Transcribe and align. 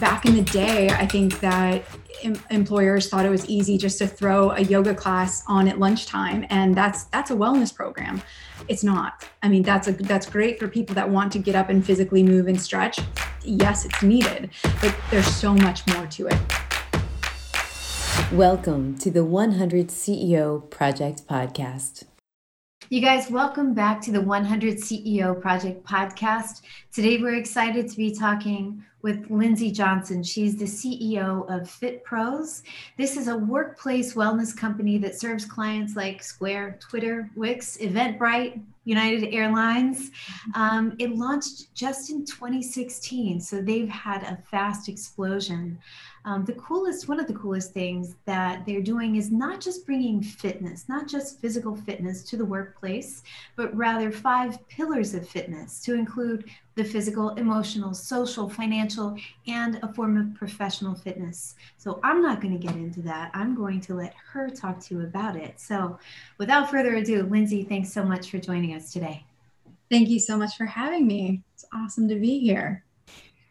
back 0.00 0.26
in 0.26 0.34
the 0.34 0.42
day, 0.42 0.88
I 0.90 1.06
think 1.06 1.40
that 1.40 1.84
em- 2.22 2.40
employers 2.50 3.08
thought 3.08 3.24
it 3.24 3.30
was 3.30 3.48
easy 3.48 3.78
just 3.78 3.98
to 3.98 4.06
throw 4.06 4.50
a 4.50 4.60
yoga 4.60 4.94
class 4.94 5.42
on 5.48 5.68
at 5.68 5.78
lunchtime, 5.78 6.46
and 6.50 6.74
that's 6.74 7.04
that's 7.04 7.30
a 7.30 7.34
wellness 7.34 7.74
program. 7.74 8.22
It's 8.68 8.84
not. 8.84 9.24
I 9.42 9.48
mean, 9.48 9.62
that's 9.62 9.88
a 9.88 9.92
that's 9.92 10.28
great 10.28 10.58
for 10.58 10.68
people 10.68 10.94
that 10.94 11.08
want 11.08 11.32
to 11.32 11.38
get 11.38 11.54
up 11.54 11.68
and 11.68 11.84
physically 11.84 12.22
move 12.22 12.46
and 12.48 12.60
stretch. 12.60 13.00
Yes, 13.42 13.84
it's 13.84 14.02
needed, 14.02 14.50
but 14.80 14.94
there's 15.10 15.26
so 15.26 15.54
much 15.54 15.86
more 15.94 16.06
to 16.06 16.28
it. 16.28 16.38
Welcome 18.32 18.98
to 18.98 19.10
the 19.10 19.24
100 19.24 19.88
CEO 19.88 20.68
Project 20.70 21.26
Podcast. 21.28 22.04
You 22.88 23.00
guys, 23.00 23.28
welcome 23.28 23.74
back 23.74 24.00
to 24.02 24.12
the 24.12 24.20
100 24.20 24.76
CEO 24.76 25.40
Project 25.40 25.84
podcast. 25.84 26.62
Today, 26.92 27.20
we're 27.20 27.34
excited 27.34 27.88
to 27.88 27.96
be 27.96 28.14
talking 28.14 28.84
with 29.02 29.28
Lindsay 29.28 29.72
Johnson. 29.72 30.22
She's 30.22 30.56
the 30.56 30.66
CEO 30.66 31.50
of 31.50 31.68
Fit 31.68 32.04
Pros. 32.04 32.62
This 32.96 33.16
is 33.16 33.26
a 33.26 33.36
workplace 33.36 34.14
wellness 34.14 34.56
company 34.56 34.98
that 34.98 35.18
serves 35.18 35.44
clients 35.44 35.96
like 35.96 36.22
Square, 36.22 36.78
Twitter, 36.80 37.28
Wix, 37.34 37.76
Eventbrite, 37.78 38.62
United 38.84 39.34
Airlines. 39.34 40.12
Um, 40.54 40.94
it 41.00 41.10
launched 41.10 41.74
just 41.74 42.10
in 42.10 42.24
2016, 42.24 43.40
so 43.40 43.60
they've 43.60 43.88
had 43.88 44.22
a 44.22 44.38
fast 44.48 44.88
explosion. 44.88 45.76
Um, 46.26 46.44
the 46.44 46.54
coolest, 46.54 47.08
one 47.08 47.20
of 47.20 47.28
the 47.28 47.34
coolest 47.34 47.72
things 47.72 48.16
that 48.24 48.66
they're 48.66 48.82
doing 48.82 49.14
is 49.14 49.30
not 49.30 49.60
just 49.60 49.86
bringing 49.86 50.20
fitness, 50.20 50.88
not 50.88 51.06
just 51.06 51.40
physical 51.40 51.76
fitness 51.76 52.24
to 52.24 52.36
the 52.36 52.44
workplace, 52.44 53.22
but 53.54 53.74
rather 53.76 54.10
five 54.10 54.58
pillars 54.68 55.14
of 55.14 55.28
fitness 55.28 55.80
to 55.84 55.94
include 55.94 56.44
the 56.74 56.82
physical, 56.82 57.30
emotional, 57.30 57.94
social, 57.94 58.48
financial, 58.48 59.16
and 59.46 59.78
a 59.84 59.92
form 59.94 60.16
of 60.16 60.34
professional 60.34 60.96
fitness. 60.96 61.54
So 61.78 62.00
I'm 62.02 62.20
not 62.20 62.40
going 62.40 62.58
to 62.58 62.66
get 62.66 62.74
into 62.74 63.02
that. 63.02 63.30
I'm 63.32 63.54
going 63.54 63.80
to 63.82 63.94
let 63.94 64.12
her 64.32 64.50
talk 64.50 64.80
to 64.80 64.96
you 64.96 65.02
about 65.02 65.36
it. 65.36 65.60
So 65.60 65.96
without 66.38 66.72
further 66.72 66.96
ado, 66.96 67.22
Lindsay, 67.22 67.62
thanks 67.62 67.92
so 67.92 68.02
much 68.02 68.32
for 68.32 68.38
joining 68.38 68.74
us 68.74 68.92
today. 68.92 69.24
Thank 69.90 70.08
you 70.08 70.18
so 70.18 70.36
much 70.36 70.56
for 70.56 70.66
having 70.66 71.06
me. 71.06 71.42
It's 71.54 71.64
awesome 71.72 72.08
to 72.08 72.16
be 72.16 72.40
here. 72.40 72.85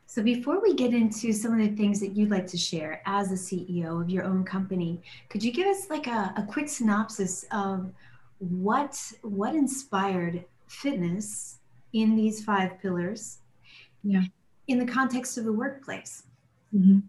So, 0.08 0.22
before 0.22 0.62
we 0.62 0.74
get 0.76 0.94
into 0.94 1.34
some 1.34 1.54
of 1.54 1.60
the 1.60 1.76
things 1.76 2.00
that 2.00 2.16
you'd 2.16 2.30
like 2.30 2.48
to 2.48 2.58
share 2.58 3.02
as 3.06 3.32
a 3.32 3.36
CEO 3.36 4.02
of 4.02 4.10
your 4.10 4.24
own 4.24 4.44
company, 4.44 5.02
could 5.30 5.44
you 5.44 5.52
give 5.52 5.68
us 5.68 5.90
like 5.90 6.08
a, 6.08 6.34
a 6.38 6.46
quick 6.48 6.70
synopsis 6.70 7.46
of 7.52 7.92
what 8.40 9.00
what 9.22 9.56
inspired 9.56 10.46
fitness 10.68 11.60
in 11.94 12.16
these 12.16 12.44
five 12.44 12.80
pillars? 12.82 13.40
Yeah. 14.04 14.24
In 14.68 14.80
the 14.80 14.86
context 14.86 15.38
of 15.38 15.46
the 15.46 15.54
workplace. 15.54 16.24
Mm-hmm. 16.74 17.00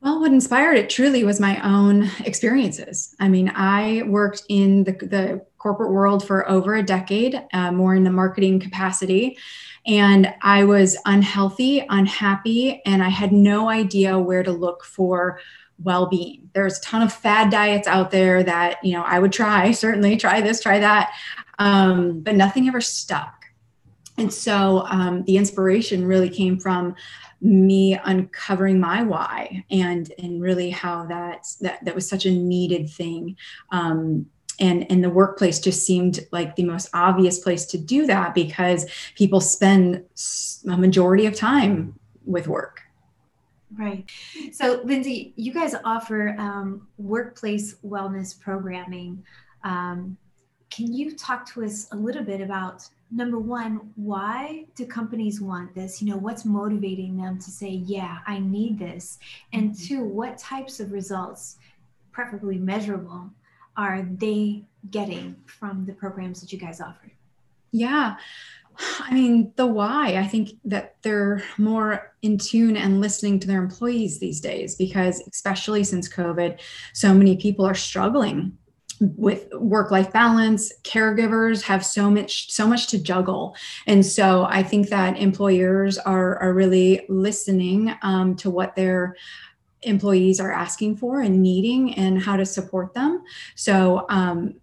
Well, 0.00 0.20
what 0.20 0.30
inspired 0.30 0.76
it 0.76 0.90
truly 0.90 1.24
was 1.24 1.40
my 1.40 1.60
own 1.68 2.08
experiences. 2.20 3.16
I 3.18 3.28
mean, 3.28 3.50
I 3.54 4.04
worked 4.06 4.44
in 4.48 4.84
the, 4.84 4.92
the 4.92 5.46
corporate 5.58 5.90
world 5.90 6.24
for 6.24 6.48
over 6.48 6.76
a 6.76 6.84
decade, 6.84 7.42
uh, 7.52 7.72
more 7.72 7.96
in 7.96 8.04
the 8.04 8.10
marketing 8.10 8.60
capacity. 8.60 9.36
And 9.88 10.32
I 10.42 10.64
was 10.64 10.98
unhealthy, 11.06 11.84
unhappy, 11.88 12.82
and 12.84 13.02
I 13.02 13.08
had 13.08 13.32
no 13.32 13.70
idea 13.70 14.18
where 14.18 14.42
to 14.42 14.52
look 14.52 14.84
for 14.84 15.40
well-being. 15.82 16.50
There's 16.52 16.78
a 16.78 16.82
ton 16.82 17.02
of 17.02 17.12
fad 17.12 17.50
diets 17.50 17.88
out 17.88 18.10
there 18.10 18.42
that, 18.42 18.84
you 18.84 18.92
know, 18.92 19.02
I 19.02 19.18
would 19.18 19.32
try, 19.32 19.70
certainly 19.72 20.16
try 20.16 20.40
this, 20.42 20.60
try 20.60 20.78
that. 20.78 21.12
Um, 21.58 22.20
but 22.20 22.36
nothing 22.36 22.68
ever 22.68 22.80
stuck. 22.80 23.46
And 24.18 24.32
so 24.32 24.84
um, 24.88 25.24
the 25.24 25.36
inspiration 25.36 26.06
really 26.06 26.28
came 26.28 26.58
from 26.58 26.94
me 27.40 27.98
uncovering 28.04 28.80
my 28.80 29.00
why 29.02 29.64
and 29.70 30.12
and 30.18 30.42
really 30.42 30.70
how 30.70 31.06
that 31.06 31.46
that 31.60 31.84
that 31.84 31.94
was 31.94 32.08
such 32.08 32.26
a 32.26 32.30
needed 32.32 32.90
thing 32.90 33.36
um, 33.70 34.26
and 34.60 34.90
and 34.90 35.02
the 35.02 35.10
workplace 35.10 35.60
just 35.60 35.84
seemed 35.84 36.20
like 36.32 36.56
the 36.56 36.64
most 36.64 36.88
obvious 36.94 37.38
place 37.38 37.66
to 37.66 37.78
do 37.78 38.06
that 38.06 38.34
because 38.34 38.86
people 39.14 39.40
spend 39.40 40.04
a 40.68 40.76
majority 40.76 41.26
of 41.26 41.34
time 41.34 41.98
with 42.24 42.48
work 42.48 42.82
right 43.76 44.04
so 44.52 44.80
lindsay 44.84 45.32
you 45.36 45.52
guys 45.52 45.74
offer 45.84 46.34
um, 46.38 46.86
workplace 46.98 47.76
wellness 47.84 48.38
programming 48.38 49.22
um, 49.64 50.16
can 50.70 50.92
you 50.92 51.16
talk 51.16 51.46
to 51.52 51.64
us 51.64 51.88
a 51.92 51.96
little 51.96 52.22
bit 52.22 52.40
about 52.40 52.88
number 53.10 53.38
one, 53.38 53.90
why 53.96 54.66
do 54.74 54.86
companies 54.86 55.40
want 55.40 55.74
this? 55.74 56.02
You 56.02 56.10
know, 56.10 56.18
what's 56.18 56.44
motivating 56.44 57.16
them 57.16 57.38
to 57.38 57.50
say, 57.50 57.68
yeah, 57.68 58.18
I 58.26 58.38
need 58.38 58.78
this? 58.78 59.18
And 59.52 59.70
mm-hmm. 59.70 59.84
two, 59.84 60.04
what 60.04 60.38
types 60.38 60.80
of 60.80 60.92
results, 60.92 61.56
preferably 62.12 62.58
measurable, 62.58 63.30
are 63.78 64.02
they 64.02 64.64
getting 64.90 65.36
from 65.46 65.86
the 65.86 65.92
programs 65.92 66.40
that 66.40 66.52
you 66.52 66.58
guys 66.58 66.80
offer? 66.80 67.10
Yeah. 67.70 68.16
I 69.00 69.12
mean, 69.12 69.52
the 69.56 69.66
why, 69.66 70.16
I 70.16 70.26
think 70.26 70.50
that 70.64 70.96
they're 71.02 71.42
more 71.56 72.12
in 72.22 72.38
tune 72.38 72.76
and 72.76 73.00
listening 73.00 73.40
to 73.40 73.46
their 73.46 73.62
employees 73.62 74.18
these 74.18 74.40
days 74.40 74.76
because, 74.76 75.20
especially 75.32 75.82
since 75.84 76.08
COVID, 76.08 76.60
so 76.92 77.14
many 77.14 77.36
people 77.36 77.64
are 77.64 77.74
struggling 77.74 78.56
with 79.00 79.48
work 79.54 79.90
life 79.90 80.12
balance 80.12 80.72
caregivers 80.82 81.62
have 81.62 81.86
so 81.86 82.10
much 82.10 82.50
so 82.50 82.66
much 82.66 82.88
to 82.88 83.00
juggle 83.00 83.54
and 83.86 84.04
so 84.04 84.44
i 84.50 84.60
think 84.60 84.88
that 84.88 85.16
employers 85.16 85.98
are 85.98 86.36
are 86.38 86.52
really 86.52 87.06
listening 87.08 87.94
um, 88.02 88.34
to 88.34 88.50
what 88.50 88.74
their 88.74 89.14
employees 89.82 90.40
are 90.40 90.52
asking 90.52 90.96
for 90.96 91.20
and 91.20 91.42
needing 91.42 91.94
and 91.94 92.22
how 92.22 92.36
to 92.36 92.44
support 92.44 92.94
them. 92.94 93.22
So 93.54 94.06
um, 94.08 94.54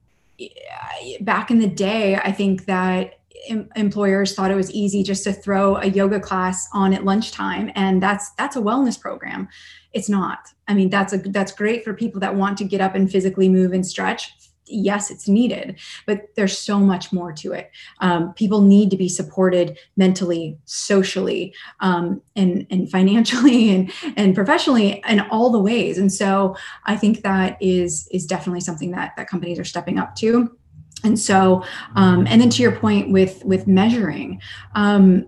back 1.21 1.49
in 1.49 1.59
the 1.59 1.67
day 1.67 2.17
i 2.17 2.31
think 2.31 2.65
that 2.65 3.19
em- 3.47 3.69
employers 3.75 4.33
thought 4.33 4.51
it 4.51 4.55
was 4.55 4.71
easy 4.71 5.03
just 5.03 5.23
to 5.23 5.33
throw 5.33 5.77
a 5.77 5.87
yoga 5.87 6.19
class 6.19 6.67
on 6.73 6.93
at 6.93 7.05
lunchtime 7.05 7.71
and 7.75 8.01
that's 8.01 8.31
that's 8.31 8.55
a 8.55 8.61
wellness 8.61 8.99
program. 8.99 9.47
It's 9.93 10.09
not. 10.09 10.39
I 10.67 10.73
mean 10.73 10.89
that's 10.89 11.13
a 11.13 11.17
that's 11.17 11.51
great 11.51 11.83
for 11.83 11.93
people 11.93 12.19
that 12.21 12.35
want 12.35 12.57
to 12.59 12.63
get 12.63 12.81
up 12.81 12.95
and 12.95 13.09
physically 13.09 13.49
move 13.49 13.71
and 13.71 13.85
stretch 13.85 14.33
yes 14.67 15.11
it's 15.11 15.27
needed 15.27 15.79
but 16.05 16.33
there's 16.35 16.57
so 16.57 16.79
much 16.79 17.11
more 17.13 17.31
to 17.31 17.53
it. 17.53 17.71
Um, 17.99 18.33
people 18.33 18.61
need 18.61 18.89
to 18.91 18.97
be 18.97 19.09
supported 19.09 19.77
mentally 19.97 20.57
socially 20.65 21.53
um, 21.79 22.21
and, 22.35 22.65
and 22.69 22.89
financially 22.89 23.69
and, 23.75 23.91
and 24.17 24.35
professionally 24.35 25.03
in 25.07 25.19
all 25.31 25.49
the 25.49 25.59
ways. 25.59 25.97
And 25.97 26.11
so 26.11 26.55
i 26.85 26.95
think 26.95 27.21
that 27.21 27.57
is 27.61 28.07
is 28.11 28.25
definitely 28.25 28.61
something 28.61 28.91
that 28.91 29.13
that 29.17 29.27
companies 29.27 29.59
are 29.59 29.63
stepping 29.63 29.99
up 29.99 30.15
to. 30.15 30.55
And 31.03 31.19
so 31.19 31.63
um, 31.95 32.25
and 32.27 32.41
then 32.41 32.49
to 32.49 32.61
your 32.61 32.75
point 32.75 33.11
with 33.11 33.43
with 33.45 33.67
measuring 33.67 34.41
um, 34.73 35.27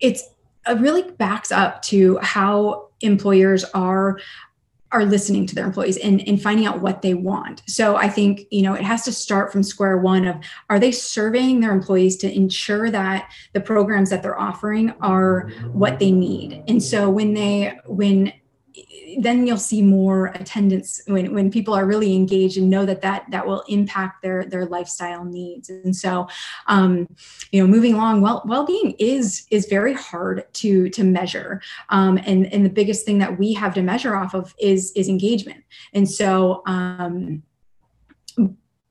it's 0.00 0.22
it 0.68 0.80
really 0.80 1.02
backs 1.02 1.52
up 1.52 1.82
to 1.82 2.18
how 2.18 2.88
employers 3.00 3.64
are 3.64 4.18
are 4.92 5.04
listening 5.04 5.46
to 5.46 5.54
their 5.54 5.66
employees 5.66 5.96
and, 5.98 6.26
and 6.28 6.40
finding 6.40 6.66
out 6.66 6.80
what 6.80 7.02
they 7.02 7.14
want. 7.14 7.62
So 7.66 7.96
I 7.96 8.08
think, 8.08 8.46
you 8.50 8.62
know, 8.62 8.74
it 8.74 8.82
has 8.82 9.04
to 9.04 9.12
start 9.12 9.52
from 9.52 9.62
square 9.62 9.98
one 9.98 10.26
of 10.26 10.36
are 10.70 10.78
they 10.78 10.92
surveying 10.92 11.60
their 11.60 11.72
employees 11.72 12.16
to 12.18 12.32
ensure 12.32 12.90
that 12.90 13.30
the 13.52 13.60
programs 13.60 14.10
that 14.10 14.22
they're 14.22 14.38
offering 14.38 14.94
are 15.00 15.50
what 15.72 15.98
they 15.98 16.10
need. 16.10 16.62
And 16.68 16.82
so 16.82 17.10
when 17.10 17.34
they 17.34 17.78
when 17.86 18.32
then 19.18 19.46
you'll 19.46 19.56
see 19.56 19.82
more 19.82 20.26
attendance 20.34 21.00
when, 21.06 21.32
when 21.34 21.50
people 21.50 21.74
are 21.74 21.86
really 21.86 22.14
engaged 22.14 22.56
and 22.58 22.70
know 22.70 22.84
that 22.84 23.02
that 23.02 23.24
that 23.30 23.46
will 23.46 23.62
impact 23.68 24.22
their 24.22 24.44
their 24.44 24.66
lifestyle 24.66 25.24
needs. 25.24 25.68
And 25.68 25.94
so 25.94 26.28
um, 26.66 27.08
you 27.50 27.60
know 27.60 27.66
moving 27.66 27.94
along 27.94 28.20
well 28.20 28.42
well-being 28.46 28.94
is 28.98 29.46
is 29.50 29.66
very 29.66 29.94
hard 29.94 30.44
to 30.54 30.88
to 30.90 31.04
measure. 31.04 31.60
Um, 31.90 32.18
and 32.18 32.46
and 32.52 32.64
the 32.64 32.70
biggest 32.70 33.04
thing 33.04 33.18
that 33.18 33.38
we 33.38 33.52
have 33.54 33.74
to 33.74 33.82
measure 33.82 34.16
off 34.16 34.34
of 34.34 34.54
is 34.58 34.92
is 34.92 35.08
engagement. 35.08 35.64
And 35.92 36.08
so 36.08 36.62
um, 36.66 37.42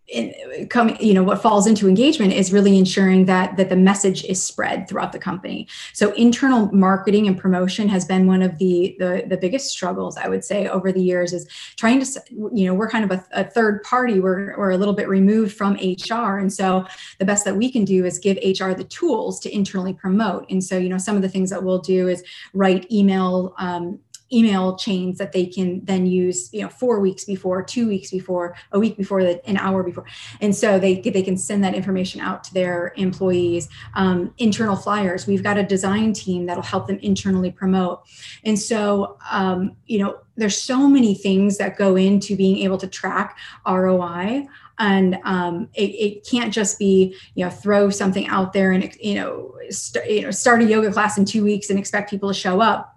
in, 0.07 0.67
coming 0.69 0.97
you 0.99 1.13
know 1.13 1.23
what 1.23 1.41
falls 1.41 1.65
into 1.65 1.87
engagement 1.87 2.31
is 2.31 2.53
really 2.53 2.77
ensuring 2.77 3.25
that 3.25 3.57
that 3.57 3.69
the 3.69 3.75
message 3.75 4.23
is 4.25 4.41
spread 4.41 4.87
throughout 4.87 5.11
the 5.11 5.19
company. 5.19 5.67
So 5.93 6.11
internal 6.13 6.71
marketing 6.71 7.27
and 7.27 7.37
promotion 7.37 7.87
has 7.89 8.05
been 8.05 8.27
one 8.27 8.41
of 8.41 8.57
the 8.59 8.95
the, 8.99 9.23
the 9.27 9.37
biggest 9.37 9.69
struggles 9.69 10.17
i 10.17 10.27
would 10.27 10.43
say 10.43 10.67
over 10.67 10.91
the 10.91 11.01
years 11.01 11.33
is 11.33 11.47
trying 11.75 12.03
to 12.03 12.21
you 12.53 12.65
know 12.65 12.73
we're 12.73 12.89
kind 12.89 13.09
of 13.09 13.19
a, 13.19 13.25
a 13.31 13.43
third 13.43 13.83
party. 13.83 14.19
We're, 14.19 14.57
we're 14.57 14.71
a 14.71 14.77
little 14.77 14.93
bit 14.93 15.09
removed 15.09 15.55
from 15.55 15.73
hr 15.73 16.37
and 16.37 16.53
so 16.53 16.85
the 17.19 17.25
best 17.25 17.45
that 17.45 17.55
we 17.55 17.71
can 17.71 17.85
do 17.85 18.05
is 18.05 18.19
give 18.19 18.37
hr 18.37 18.73
the 18.73 18.83
tools 18.83 19.39
to 19.41 19.53
internally 19.53 19.93
promote. 19.93 20.49
And 20.49 20.63
so 20.63 20.77
you 20.77 20.89
know 20.89 20.97
some 20.97 21.15
of 21.15 21.21
the 21.21 21.29
things 21.29 21.49
that 21.49 21.63
we'll 21.63 21.79
do 21.79 22.07
is 22.07 22.23
write 22.53 22.91
email 22.91 23.53
um, 23.57 23.99
email 24.33 24.75
chains 24.75 25.17
that 25.17 25.31
they 25.31 25.45
can 25.45 25.83
then 25.85 26.05
use 26.05 26.49
you 26.51 26.61
know 26.61 26.69
four 26.69 26.99
weeks 26.99 27.23
before 27.23 27.61
two 27.63 27.87
weeks 27.87 28.11
before 28.11 28.55
a 28.71 28.79
week 28.79 28.97
before 28.97 29.23
the, 29.23 29.45
an 29.47 29.57
hour 29.57 29.83
before. 29.83 30.05
And 30.41 30.55
so 30.55 30.79
they 30.79 30.99
they 30.99 31.23
can 31.23 31.37
send 31.37 31.63
that 31.63 31.75
information 31.75 32.21
out 32.21 32.43
to 32.45 32.53
their 32.53 32.93
employees 32.95 33.69
um, 33.93 34.33
internal 34.37 34.75
flyers. 34.75 35.27
We've 35.27 35.43
got 35.43 35.57
a 35.57 35.63
design 35.63 36.13
team 36.13 36.45
that'll 36.45 36.63
help 36.63 36.87
them 36.87 36.99
internally 37.01 37.51
promote. 37.51 38.03
And 38.43 38.57
so 38.57 39.17
um, 39.29 39.75
you 39.85 39.99
know 39.99 40.19
there's 40.37 40.61
so 40.61 40.87
many 40.87 41.15
things 41.15 41.57
that 41.57 41.77
go 41.77 41.95
into 41.95 42.35
being 42.35 42.57
able 42.59 42.77
to 42.77 42.87
track 42.87 43.37
roi 43.65 44.45
and 44.77 45.17
um, 45.23 45.69
it, 45.73 45.89
it, 45.91 46.27
can't 46.29 46.53
just 46.53 46.77
be 46.77 47.15
you 47.35 47.45
know 47.45 47.51
throw 47.51 47.89
something 47.89 48.27
out 48.27 48.53
there 48.53 48.71
and 48.71 48.93
you 48.99 49.15
know, 49.15 49.55
st- 49.69 50.09
you 50.09 50.21
know 50.21 50.31
start 50.31 50.61
a 50.61 50.65
yoga 50.65 50.91
class 50.91 51.17
in 51.17 51.25
two 51.25 51.43
weeks 51.43 51.69
and 51.69 51.79
expect 51.79 52.09
people 52.09 52.29
to 52.29 52.33
show 52.33 52.61
up 52.61 52.94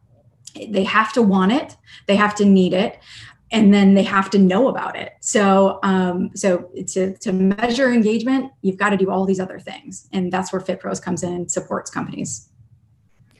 they 0.70 0.84
have 0.84 1.12
to 1.12 1.22
want 1.22 1.52
it 1.52 1.76
they 2.06 2.16
have 2.16 2.34
to 2.34 2.44
need 2.44 2.72
it 2.72 2.98
and 3.50 3.72
then 3.72 3.94
they 3.94 4.02
have 4.02 4.30
to 4.30 4.38
know 4.38 4.68
about 4.68 4.96
it. 4.96 5.14
So 5.20 5.78
um, 5.82 6.30
so 6.34 6.70
to, 6.88 7.16
to 7.16 7.32
measure 7.32 7.92
engagement. 7.92 8.52
You've 8.62 8.76
got 8.76 8.90
to 8.90 8.96
do 8.96 9.10
all 9.10 9.24
these 9.24 9.40
other 9.40 9.58
things 9.58 10.08
and 10.12 10.32
that's 10.32 10.52
where 10.52 10.60
fitpros 10.60 11.00
comes 11.00 11.22
in 11.22 11.32
and 11.32 11.50
supports 11.50 11.90
companies. 11.90 12.48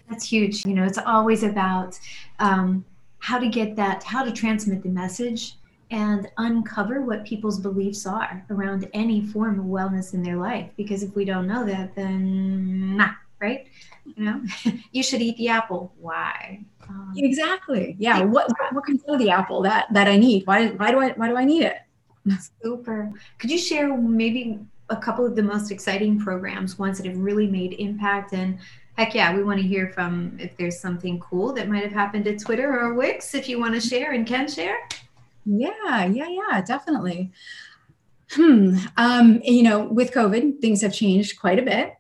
That's 0.09 0.25
huge. 0.25 0.65
You 0.65 0.75
know 0.75 0.85
it's 0.85 0.99
always 0.99 1.43
about 1.43 1.99
um, 2.39 2.85
how 3.19 3.39
to 3.39 3.49
get 3.49 3.77
that 3.77 4.03
how 4.03 4.25
to 4.25 4.33
transmit 4.33 4.83
the 4.83 4.89
message 4.89 5.57
and 5.91 6.29
uncover 6.37 7.01
what 7.03 7.25
people's 7.25 7.59
beliefs 7.59 8.07
are 8.07 8.45
around 8.51 8.89
any 8.93 9.27
form 9.27 9.59
of 9.59 9.65
wellness 9.65 10.13
in 10.13 10.23
their 10.23 10.37
life 10.37 10.71
because 10.77 11.03
if 11.03 11.15
we 11.17 11.25
don't 11.25 11.47
know 11.47 11.65
that 11.65 11.95
then 11.95 12.97
nah, 12.97 13.11
right? 13.41 13.67
You 14.05 14.25
know? 14.25 14.43
You 14.93 15.03
should 15.03 15.21
eat 15.21 15.37
the 15.37 15.49
apple. 15.49 15.93
Why 15.99 16.65
um, 16.89 17.13
exactly. 17.17 17.97
Yeah. 17.99 18.23
What 18.23 18.51
what 18.73 18.87
comes 18.87 19.03
out 19.09 19.15
of 19.15 19.21
the 19.21 19.31
apple 19.31 19.63
that 19.63 19.93
that 19.93 20.09
I 20.09 20.17
need? 20.17 20.47
Why 20.47 20.69
why 20.69 20.91
do 20.91 21.01
I 21.01 21.11
why 21.11 21.29
do 21.29 21.37
I 21.37 21.45
need 21.45 21.63
it? 21.63 21.79
Super. 22.63 23.13
Could 23.39 23.51
you 23.51 23.59
share 23.59 23.97
maybe 23.97 24.59
a 24.91 24.97
couple 24.97 25.27
of 25.27 25.37
the 25.37 25.43
most 25.43 25.71
exciting 25.71 26.19
programs, 26.19 26.79
ones 26.79 26.99
that 26.99 27.07
have 27.07 27.19
really 27.19 27.47
made 27.47 27.75
impact 27.75 28.33
and 28.33 28.59
heck 28.97 29.15
yeah, 29.15 29.35
we 29.35 29.45
want 29.45 29.61
to 29.61 29.67
hear 29.67 29.89
from 29.93 30.37
if 30.41 30.57
there's 30.57 30.81
something 30.81 31.21
cool 31.21 31.53
that 31.53 31.69
might 31.69 31.85
have 31.85 31.93
happened 31.93 32.27
at 32.27 32.41
Twitter 32.41 32.81
or 32.81 32.95
Wix 32.95 33.35
if 33.35 33.49
you 33.49 33.61
want 33.61 33.75
to 33.75 33.81
share 33.81 34.13
and 34.13 34.27
can 34.27 34.49
share. 34.49 34.77
Yeah, 35.45 36.05
yeah, 36.05 36.29
yeah, 36.29 36.61
definitely. 36.63 37.31
Hmm. 38.33 38.77
Um, 38.97 39.41
you 39.45 39.63
know, 39.63 39.85
with 39.85 40.13
COVID, 40.13 40.61
things 40.61 40.83
have 40.83 40.93
changed 40.93 41.41
quite 41.41 41.59
a 41.59 41.63
bit. 41.63 41.95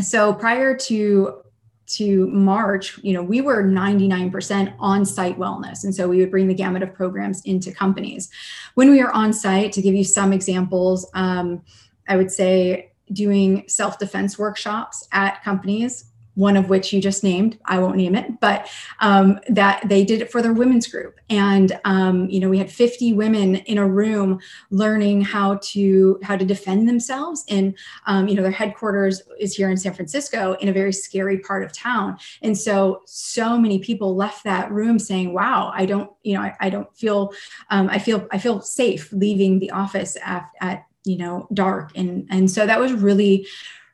So 0.00 0.32
prior 0.32 0.76
to 0.76 1.41
to 1.86 2.26
March, 2.28 2.98
you 3.02 3.12
know, 3.12 3.22
we 3.22 3.40
were 3.40 3.62
99% 3.62 4.74
on 4.78 5.04
site 5.04 5.38
wellness. 5.38 5.84
And 5.84 5.94
so 5.94 6.08
we 6.08 6.18
would 6.18 6.30
bring 6.30 6.48
the 6.48 6.54
gamut 6.54 6.82
of 6.82 6.94
programs 6.94 7.42
into 7.44 7.72
companies. 7.72 8.30
When 8.74 8.90
we 8.90 9.00
are 9.00 9.12
on 9.12 9.32
site, 9.32 9.72
to 9.72 9.82
give 9.82 9.94
you 9.94 10.04
some 10.04 10.32
examples, 10.32 11.10
um, 11.14 11.62
I 12.08 12.16
would 12.16 12.30
say 12.30 12.92
doing 13.12 13.64
self 13.66 13.98
defense 13.98 14.38
workshops 14.38 15.06
at 15.12 15.42
companies 15.42 16.11
one 16.34 16.56
of 16.56 16.68
which 16.68 16.92
you 16.92 17.00
just 17.00 17.22
named 17.22 17.58
i 17.66 17.78
won't 17.78 17.96
name 17.96 18.14
it 18.14 18.40
but 18.40 18.68
um, 19.00 19.38
that 19.48 19.82
they 19.88 20.04
did 20.04 20.20
it 20.20 20.30
for 20.30 20.42
their 20.42 20.52
women's 20.52 20.86
group. 20.86 21.18
And 21.30 21.78
um, 21.84 22.28
you 22.28 22.40
know 22.40 22.48
we 22.48 22.58
had 22.58 22.70
50 22.70 23.12
women 23.14 23.56
in 23.56 23.78
a 23.78 23.88
room 23.88 24.40
learning 24.70 25.22
how 25.22 25.58
to 25.62 26.18
how 26.22 26.36
to 26.36 26.44
defend 26.44 26.88
themselves 26.88 27.44
and 27.48 27.76
um, 28.06 28.28
you 28.28 28.34
know 28.34 28.42
their 28.42 28.50
headquarters 28.50 29.22
is 29.38 29.54
here 29.54 29.70
in 29.70 29.76
san 29.76 29.94
francisco 29.94 30.54
in 30.60 30.68
a 30.68 30.72
very 30.72 30.92
scary 30.92 31.38
part 31.38 31.62
of 31.62 31.72
town. 31.72 32.18
And 32.42 32.56
so 32.56 33.02
so 33.06 33.58
many 33.58 33.78
people 33.78 34.16
left 34.16 34.44
that 34.44 34.70
room 34.70 34.98
saying 34.98 35.32
wow 35.32 35.72
i 35.74 35.86
don't 35.86 36.10
you 36.22 36.34
know 36.34 36.40
i, 36.40 36.54
I 36.60 36.70
don't 36.70 36.94
feel 36.96 37.32
um, 37.70 37.88
i 37.88 37.98
feel 37.98 38.26
i 38.30 38.38
feel 38.38 38.60
safe 38.60 39.12
leaving 39.12 39.58
the 39.58 39.70
office 39.70 40.16
at, 40.22 40.48
at 40.60 40.86
you 41.04 41.16
know 41.16 41.48
dark. 41.52 41.92
And 41.96 42.26
and 42.30 42.50
so 42.50 42.66
that 42.66 42.80
was 42.80 42.92
really 42.92 43.46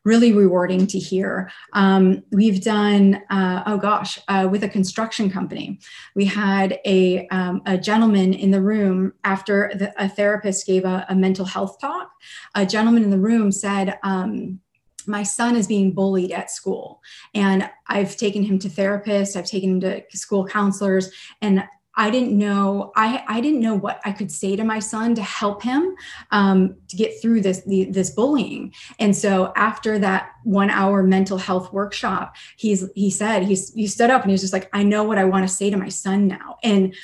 really 0.04 0.32
rewarding 0.32 0.86
to 0.86 0.98
hear. 0.98 1.50
Um, 1.72 2.22
we've 2.30 2.62
done, 2.62 3.22
uh, 3.30 3.62
oh 3.66 3.78
gosh, 3.78 4.18
uh, 4.28 4.48
with 4.50 4.64
a 4.64 4.68
construction 4.68 5.30
company, 5.30 5.80
we 6.14 6.24
had 6.24 6.78
a, 6.84 7.26
um, 7.28 7.62
a 7.66 7.76
gentleman 7.76 8.34
in 8.34 8.50
the 8.50 8.60
room 8.60 9.12
after 9.24 9.70
the, 9.74 9.92
a 10.02 10.08
therapist 10.08 10.66
gave 10.66 10.84
a, 10.84 11.04
a, 11.08 11.14
mental 11.14 11.44
health 11.44 11.80
talk. 11.80 12.10
A 12.54 12.64
gentleman 12.64 13.02
in 13.02 13.10
the 13.10 13.18
room 13.18 13.50
said, 13.52 13.98
um, 14.02 14.60
my 15.06 15.22
son 15.22 15.56
is 15.56 15.66
being 15.66 15.92
bullied 15.92 16.30
at 16.32 16.50
school 16.50 17.00
and 17.34 17.68
i've 17.88 18.14
taken 18.16 18.42
him 18.42 18.58
to 18.58 18.68
therapists 18.68 19.36
i've 19.36 19.46
taken 19.46 19.70
him 19.70 19.80
to 19.80 20.02
school 20.10 20.46
counselors 20.46 21.10
and 21.40 21.64
I 21.98 22.10
didn't 22.10 22.38
know 22.38 22.92
I, 22.94 23.24
I 23.26 23.40
didn't 23.40 23.60
know 23.60 23.74
what 23.74 24.00
I 24.04 24.12
could 24.12 24.30
say 24.30 24.54
to 24.54 24.62
my 24.62 24.78
son 24.78 25.16
to 25.16 25.22
help 25.22 25.62
him 25.62 25.96
um, 26.30 26.76
to 26.86 26.96
get 26.96 27.20
through 27.20 27.42
this 27.42 27.62
the, 27.64 27.86
this 27.86 28.10
bullying. 28.10 28.72
And 29.00 29.14
so 29.14 29.52
after 29.56 29.98
that 29.98 30.30
one 30.44 30.70
hour 30.70 31.02
mental 31.02 31.38
health 31.38 31.72
workshop, 31.72 32.36
he's 32.56 32.88
he 32.94 33.10
said 33.10 33.42
he's 33.42 33.74
he 33.74 33.88
stood 33.88 34.10
up 34.10 34.22
and 34.22 34.30
he 34.30 34.32
was 34.34 34.40
just 34.40 34.52
like, 34.52 34.70
I 34.72 34.84
know 34.84 35.02
what 35.02 35.18
I 35.18 35.24
want 35.24 35.46
to 35.46 35.52
say 35.52 35.70
to 35.70 35.76
my 35.76 35.88
son 35.88 36.28
now. 36.28 36.56
And 36.62 36.94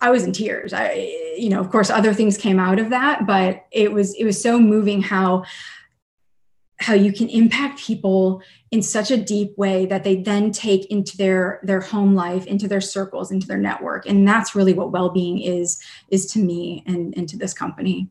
I 0.00 0.10
was 0.10 0.24
in 0.24 0.32
tears. 0.32 0.72
I 0.72 0.94
you 1.38 1.48
know 1.48 1.60
of 1.60 1.70
course 1.70 1.88
other 1.88 2.12
things 2.12 2.36
came 2.36 2.58
out 2.58 2.80
of 2.80 2.90
that, 2.90 3.26
but 3.28 3.66
it 3.70 3.92
was 3.92 4.14
it 4.14 4.24
was 4.24 4.42
so 4.42 4.58
moving 4.58 5.00
how 5.00 5.44
how 6.80 6.94
you 6.94 7.12
can 7.12 7.28
impact 7.28 7.78
people 7.78 8.42
in 8.70 8.82
such 8.82 9.10
a 9.10 9.16
deep 9.16 9.56
way 9.56 9.86
that 9.86 10.02
they 10.02 10.16
then 10.16 10.50
take 10.50 10.86
into 10.86 11.16
their 11.16 11.60
their 11.62 11.80
home 11.80 12.14
life 12.14 12.46
into 12.46 12.66
their 12.66 12.80
circles 12.80 13.30
into 13.30 13.46
their 13.46 13.58
network. 13.58 14.06
And 14.06 14.26
that's 14.26 14.54
really 14.54 14.72
what 14.72 14.90
well-being 14.90 15.40
is 15.40 15.80
is 16.08 16.26
to 16.32 16.38
me 16.38 16.82
and, 16.86 17.16
and 17.16 17.28
to 17.28 17.36
this 17.36 17.54
company. 17.54 18.08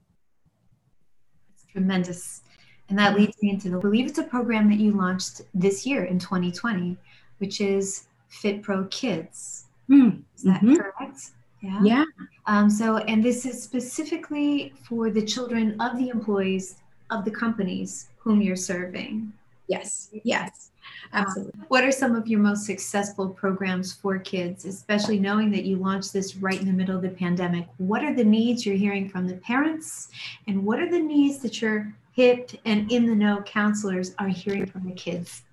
It's 1.53 1.65
tremendous. 1.71 2.41
And 2.89 2.97
that 2.99 3.17
leads 3.17 3.41
me 3.41 3.49
into 3.49 3.69
the 3.69 3.77
I 3.77 3.81
believe 3.81 4.07
it's 4.07 4.19
a 4.19 4.23
program 4.23 4.69
that 4.69 4.79
you 4.79 4.91
launched 4.91 5.41
this 5.53 5.85
year 5.85 6.05
in 6.05 6.19
2020 6.19 6.97
which 7.39 7.59
is 7.59 8.05
fit 8.29 8.61
pro 8.61 8.85
kids. 8.85 9.65
Mm. 9.89 10.23
is 10.37 10.43
that 10.43 10.61
mm-hmm. 10.61 10.75
correct? 10.75 11.31
Yeah. 11.61 11.81
Yeah. 11.83 12.05
Um, 12.45 12.69
so 12.69 12.97
and 12.97 13.21
this 13.21 13.45
is 13.45 13.61
specifically 13.61 14.73
for 14.87 15.09
the 15.09 15.21
children 15.21 15.79
of 15.81 15.97
the 15.97 16.07
employees 16.07 16.77
of 17.09 17.25
the 17.25 17.31
companies 17.31 18.09
whom 18.23 18.41
you're 18.41 18.55
serving. 18.55 19.31
Yes, 19.67 20.09
yes, 20.23 20.71
absolutely. 21.13 21.59
Um, 21.59 21.65
what 21.69 21.83
are 21.83 21.91
some 21.91 22.15
of 22.15 22.27
your 22.27 22.39
most 22.39 22.65
successful 22.65 23.29
programs 23.29 23.93
for 23.93 24.19
kids, 24.19 24.65
especially 24.65 25.19
knowing 25.19 25.51
that 25.51 25.63
you 25.63 25.77
launched 25.77 26.11
this 26.13 26.35
right 26.35 26.59
in 26.59 26.65
the 26.67 26.73
middle 26.73 26.95
of 26.95 27.01
the 27.01 27.09
pandemic? 27.09 27.67
What 27.77 28.03
are 28.03 28.13
the 28.13 28.25
needs 28.25 28.65
you're 28.65 28.75
hearing 28.75 29.07
from 29.09 29.27
the 29.27 29.35
parents, 29.37 30.09
and 30.47 30.65
what 30.65 30.79
are 30.79 30.89
the 30.89 30.99
needs 30.99 31.39
that 31.39 31.61
your 31.61 31.93
hip 32.13 32.51
and 32.65 32.91
in 32.91 33.05
the 33.05 33.15
know 33.15 33.41
counselors 33.43 34.13
are 34.19 34.27
hearing 34.27 34.65
from 34.65 34.85
the 34.85 34.93
kids? 34.93 35.43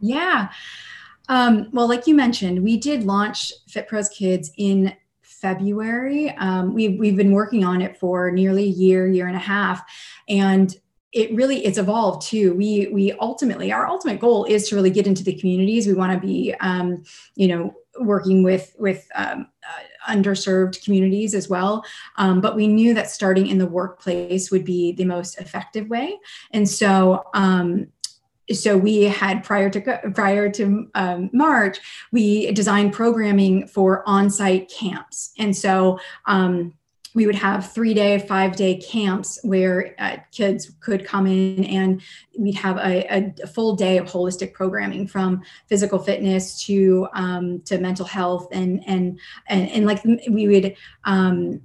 Yeah. 0.00 0.50
Um, 1.28 1.68
well, 1.72 1.88
like 1.88 2.06
you 2.06 2.14
mentioned, 2.14 2.62
we 2.62 2.76
did 2.76 3.04
launch 3.04 3.52
Fit 3.68 3.86
Pros 3.86 4.08
Kids 4.08 4.50
in 4.56 4.94
February. 5.22 6.30
Um, 6.36 6.74
we've, 6.74 6.98
we've 6.98 7.16
been 7.16 7.32
working 7.32 7.64
on 7.64 7.80
it 7.80 7.96
for 7.96 8.30
nearly 8.30 8.64
a 8.64 8.66
year, 8.66 9.06
year 9.06 9.28
and 9.28 9.36
a 9.36 9.40
half. 9.40 9.82
And 10.28 10.76
it 11.12 11.34
really 11.34 11.64
it's 11.64 11.78
evolved 11.78 12.22
too. 12.22 12.54
We 12.54 12.88
we 12.88 13.12
ultimately 13.14 13.72
our 13.72 13.86
ultimate 13.86 14.20
goal 14.20 14.44
is 14.44 14.68
to 14.68 14.76
really 14.76 14.90
get 14.90 15.06
into 15.06 15.24
the 15.24 15.34
communities. 15.34 15.86
We 15.86 15.94
want 15.94 16.12
to 16.12 16.26
be 16.26 16.54
um, 16.60 17.02
you 17.34 17.48
know 17.48 17.74
working 17.98 18.42
with 18.42 18.74
with 18.78 19.08
um, 19.16 19.48
uh, 19.68 20.12
underserved 20.12 20.84
communities 20.84 21.34
as 21.34 21.48
well. 21.48 21.84
Um, 22.16 22.40
but 22.40 22.54
we 22.54 22.68
knew 22.68 22.94
that 22.94 23.10
starting 23.10 23.48
in 23.48 23.58
the 23.58 23.66
workplace 23.66 24.50
would 24.50 24.64
be 24.64 24.92
the 24.92 25.04
most 25.04 25.40
effective 25.40 25.88
way. 25.88 26.16
And 26.52 26.68
so 26.68 27.24
um, 27.34 27.88
so 28.52 28.76
we 28.76 29.02
had 29.02 29.44
prior 29.44 29.70
to 29.70 29.80
prior 30.14 30.50
to 30.50 30.88
um, 30.94 31.30
March, 31.32 31.78
we 32.12 32.52
designed 32.52 32.92
programming 32.92 33.66
for 33.66 34.02
on-site 34.08 34.70
camps, 34.70 35.32
and 35.38 35.56
so 35.56 35.98
um, 36.26 36.74
we 37.14 37.26
would 37.26 37.34
have 37.34 37.72
three 37.72 37.94
day, 37.94 38.18
five 38.18 38.56
day 38.56 38.76
camps 38.76 39.38
where 39.42 39.94
uh, 39.98 40.16
kids 40.32 40.72
could 40.80 41.04
come 41.04 41.26
in 41.26 41.64
and 41.64 42.02
we'd 42.38 42.54
have 42.54 42.76
a, 42.78 43.34
a, 43.42 43.46
full 43.46 43.74
day 43.74 43.98
of 43.98 44.06
holistic 44.06 44.52
programming 44.52 45.06
from 45.06 45.42
physical 45.66 45.98
fitness 45.98 46.64
to 46.64 47.08
um, 47.14 47.60
to 47.62 47.78
mental 47.78 48.06
health 48.06 48.48
and 48.52 48.82
and 48.86 49.18
and, 49.48 49.68
and 49.70 49.86
like 49.86 50.04
we 50.04 50.46
would 50.46 50.76
um, 51.04 51.60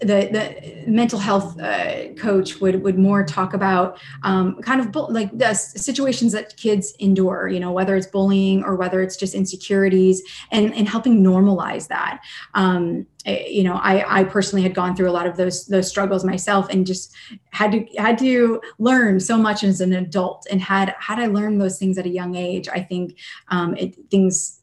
the 0.00 0.28
the 0.30 0.90
mental 0.90 1.18
health 1.18 1.58
uh, 1.60 2.12
coach 2.14 2.60
would 2.60 2.82
would 2.82 2.98
more 2.98 3.24
talk 3.24 3.52
about 3.52 4.00
um, 4.22 4.60
kind 4.62 4.80
of 4.80 4.92
bu- 4.92 5.10
like 5.10 5.36
the 5.36 5.54
situations 5.54 6.32
that 6.32 6.56
kids 6.56 6.94
endure 7.00 7.48
you 7.48 7.58
know 7.58 7.72
whether 7.72 7.96
it's 7.96 8.06
bullying 8.06 8.62
or 8.62 8.76
whether 8.76 9.02
it's 9.02 9.16
just 9.16 9.34
insecurities 9.34 10.22
and 10.52 10.72
and 10.74 10.88
helping 10.88 11.22
normalize 11.22 11.88
that. 11.88 12.20
Um, 12.54 13.06
eh, 13.26 13.46
you 13.48 13.64
know 13.64 13.74
I, 13.74 14.20
I 14.20 14.24
personally 14.24 14.62
had 14.62 14.74
gone 14.74 14.94
through 14.94 15.10
a 15.10 15.12
lot 15.12 15.26
of 15.26 15.36
those 15.36 15.66
those 15.66 15.88
struggles 15.88 16.24
myself 16.24 16.68
and 16.70 16.86
just 16.86 17.12
had 17.50 17.72
to 17.72 17.84
had 17.98 18.18
to 18.18 18.60
learn 18.78 19.18
so 19.18 19.36
much 19.36 19.64
as 19.64 19.80
an 19.80 19.92
adult 19.92 20.46
and 20.50 20.60
had 20.60 20.94
had 20.98 21.18
i 21.18 21.26
learned 21.26 21.60
those 21.60 21.78
things 21.78 21.98
at 21.98 22.06
a 22.06 22.08
young 22.08 22.36
age 22.36 22.68
i 22.68 22.80
think 22.80 23.16
um, 23.48 23.76
it, 23.76 23.96
things 24.10 24.57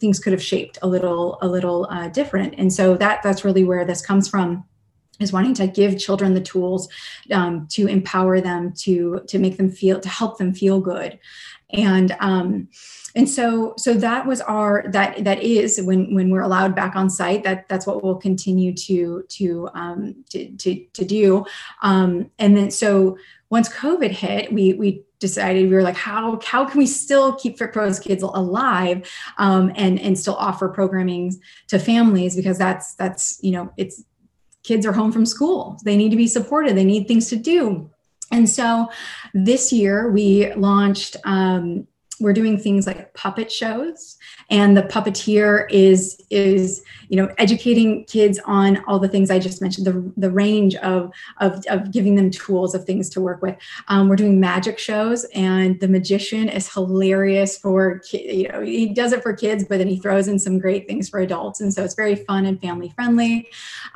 things 0.00 0.18
could 0.18 0.32
have 0.32 0.42
shaped 0.42 0.78
a 0.82 0.86
little 0.86 1.38
a 1.40 1.48
little 1.48 1.86
uh, 1.90 2.08
different. 2.08 2.54
And 2.58 2.72
so 2.72 2.96
that 2.96 3.22
that's 3.22 3.44
really 3.44 3.64
where 3.64 3.84
this 3.84 4.04
comes 4.04 4.28
from 4.28 4.64
is 5.20 5.32
wanting 5.32 5.54
to 5.54 5.66
give 5.66 5.98
children 5.98 6.34
the 6.34 6.40
tools 6.40 6.88
um, 7.32 7.66
to 7.70 7.86
empower 7.86 8.40
them 8.40 8.72
to 8.78 9.20
to 9.28 9.38
make 9.38 9.56
them 9.56 9.70
feel 9.70 10.00
to 10.00 10.08
help 10.08 10.38
them 10.38 10.52
feel 10.52 10.80
good. 10.80 11.18
And 11.72 12.14
um, 12.20 12.68
and 13.16 13.28
so 13.28 13.74
so 13.78 13.94
that 13.94 14.26
was 14.26 14.40
our 14.40 14.84
that 14.88 15.24
that 15.24 15.42
is 15.42 15.80
when 15.82 16.14
when 16.14 16.30
we're 16.30 16.42
allowed 16.42 16.74
back 16.74 16.96
on 16.96 17.08
site 17.08 17.44
that 17.44 17.68
that's 17.68 17.86
what 17.86 18.02
we'll 18.02 18.16
continue 18.16 18.74
to 18.74 19.24
to 19.28 19.68
um, 19.74 20.24
to, 20.30 20.50
to, 20.56 20.84
to 20.92 21.04
do. 21.04 21.44
Um, 21.82 22.30
and 22.38 22.56
then 22.56 22.70
so 22.70 23.16
once 23.50 23.68
covid 23.68 24.10
hit 24.10 24.52
we 24.52 24.74
we 24.74 25.04
decided 25.24 25.70
we 25.70 25.74
were 25.74 25.82
like 25.82 25.96
how 25.96 26.38
how 26.44 26.66
can 26.66 26.78
we 26.78 26.86
still 26.86 27.34
keep 27.36 27.56
fit 27.58 27.72
pros 27.72 27.98
kids 27.98 28.22
alive 28.22 29.10
um, 29.38 29.72
and 29.74 29.98
and 29.98 30.18
still 30.18 30.36
offer 30.36 30.68
programming 30.68 31.40
to 31.68 31.78
families? 31.78 32.36
Because 32.36 32.58
that's 32.58 32.94
that's 32.94 33.38
you 33.42 33.52
know 33.52 33.72
it's 33.78 34.04
kids 34.64 34.84
are 34.84 34.92
home 34.92 35.12
from 35.12 35.24
school. 35.24 35.78
They 35.84 35.96
need 35.96 36.10
to 36.10 36.16
be 36.16 36.26
supported. 36.26 36.76
They 36.76 36.84
need 36.84 37.08
things 37.08 37.28
to 37.30 37.36
do. 37.36 37.90
And 38.30 38.48
so 38.48 38.88
this 39.32 39.72
year 39.72 40.10
we 40.10 40.52
launched 40.54 41.16
um, 41.24 41.86
we're 42.20 42.32
doing 42.32 42.58
things 42.58 42.86
like 42.86 43.12
puppet 43.14 43.50
shows 43.50 44.16
and 44.50 44.76
the 44.76 44.82
puppeteer 44.82 45.66
is 45.70 46.20
is 46.30 46.82
you 47.08 47.16
know 47.16 47.32
educating 47.38 48.04
kids 48.04 48.38
on 48.44 48.82
all 48.86 48.98
the 48.98 49.08
things 49.08 49.30
i 49.30 49.38
just 49.38 49.60
mentioned 49.60 49.86
the, 49.86 50.12
the 50.16 50.30
range 50.30 50.74
of, 50.76 51.10
of 51.40 51.64
of 51.68 51.90
giving 51.90 52.14
them 52.14 52.30
tools 52.30 52.74
of 52.74 52.84
things 52.84 53.08
to 53.10 53.20
work 53.20 53.42
with. 53.42 53.56
Um, 53.88 54.08
we're 54.08 54.16
doing 54.16 54.40
magic 54.40 54.78
shows 54.78 55.24
and 55.34 55.78
the 55.80 55.88
magician 55.88 56.48
is 56.48 56.72
hilarious 56.72 57.56
for 57.56 58.02
you 58.12 58.48
know 58.48 58.60
he 58.60 58.92
does 58.92 59.12
it 59.12 59.22
for 59.22 59.32
kids 59.32 59.64
but 59.64 59.78
then 59.78 59.88
he 59.88 59.98
throws 59.98 60.28
in 60.28 60.38
some 60.38 60.58
great 60.58 60.86
things 60.86 61.08
for 61.08 61.20
adults 61.20 61.60
and 61.60 61.72
so 61.72 61.84
it's 61.84 61.94
very 61.94 62.14
fun 62.14 62.46
and 62.46 62.60
family 62.60 62.90
friendly. 62.90 63.48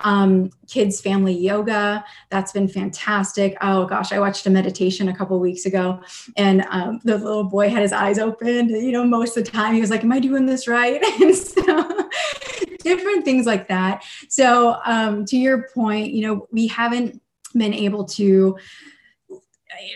Um, 0.04 0.50
kids 0.66 1.00
family 1.00 1.34
yoga 1.34 2.04
that's 2.30 2.52
been 2.52 2.68
fantastic. 2.68 3.56
Oh 3.60 3.86
gosh 3.86 4.12
i 4.12 4.18
watched 4.18 4.46
a 4.46 4.50
meditation 4.50 5.08
a 5.08 5.16
couple 5.16 5.38
weeks 5.40 5.66
ago 5.66 6.00
and 6.36 6.64
um, 6.70 7.00
the 7.04 7.18
little 7.18 7.44
boy 7.44 7.68
had 7.68 7.82
his 7.82 7.92
eyes 7.92 8.07
open 8.16 8.68
you 8.70 8.92
know 8.92 9.04
most 9.04 9.36
of 9.36 9.44
the 9.44 9.50
time 9.50 9.74
he 9.74 9.80
was 9.80 9.90
like 9.90 10.04
am 10.04 10.12
i 10.12 10.20
doing 10.20 10.46
this 10.46 10.66
right 10.66 11.02
and 11.20 11.34
so 11.34 12.08
different 12.78 13.24
things 13.24 13.44
like 13.44 13.68
that 13.68 14.04
so 14.28 14.78
um, 14.86 15.24
to 15.26 15.36
your 15.36 15.68
point 15.74 16.12
you 16.12 16.26
know 16.26 16.46
we 16.52 16.68
haven't 16.68 17.20
been 17.54 17.74
able 17.74 18.04
to 18.04 18.56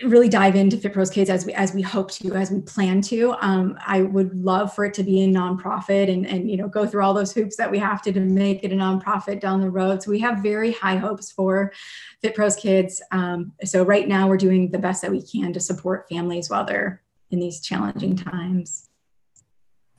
really 0.03 0.29
dive 0.29 0.55
into 0.55 0.77
Fit 0.77 0.93
Pros 0.93 1.09
Kids 1.09 1.29
as 1.29 1.45
we 1.45 1.53
as 1.53 1.73
we 1.73 1.81
hope 1.81 2.11
to, 2.11 2.33
as 2.33 2.51
we 2.51 2.61
plan 2.61 3.01
to. 3.03 3.35
Um, 3.41 3.77
I 3.85 4.01
would 4.01 4.33
love 4.35 4.73
for 4.73 4.85
it 4.85 4.93
to 4.95 5.03
be 5.03 5.23
a 5.23 5.27
nonprofit 5.27 6.11
and 6.11 6.25
and 6.25 6.49
you 6.49 6.57
know 6.57 6.67
go 6.67 6.85
through 6.85 7.03
all 7.03 7.13
those 7.13 7.33
hoops 7.33 7.55
that 7.57 7.69
we 7.69 7.79
have 7.79 8.01
to 8.03 8.11
to 8.11 8.19
make 8.19 8.63
it 8.63 8.71
a 8.71 8.75
nonprofit 8.75 9.39
down 9.39 9.61
the 9.61 9.69
road. 9.69 10.03
So 10.03 10.11
we 10.11 10.19
have 10.19 10.39
very 10.39 10.71
high 10.73 10.97
hopes 10.97 11.31
for 11.31 11.73
Fit 12.21 12.35
Pros 12.35 12.55
Kids. 12.55 13.01
Um, 13.11 13.53
so 13.63 13.83
right 13.83 14.07
now 14.07 14.27
we're 14.27 14.37
doing 14.37 14.71
the 14.71 14.79
best 14.79 15.01
that 15.01 15.11
we 15.11 15.21
can 15.21 15.53
to 15.53 15.59
support 15.59 16.07
families 16.09 16.49
while 16.49 16.65
they're 16.65 17.01
in 17.33 17.39
these 17.39 17.59
challenging 17.59 18.15
times. 18.15 18.89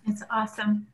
That's 0.07 0.23
awesome. 0.31 0.87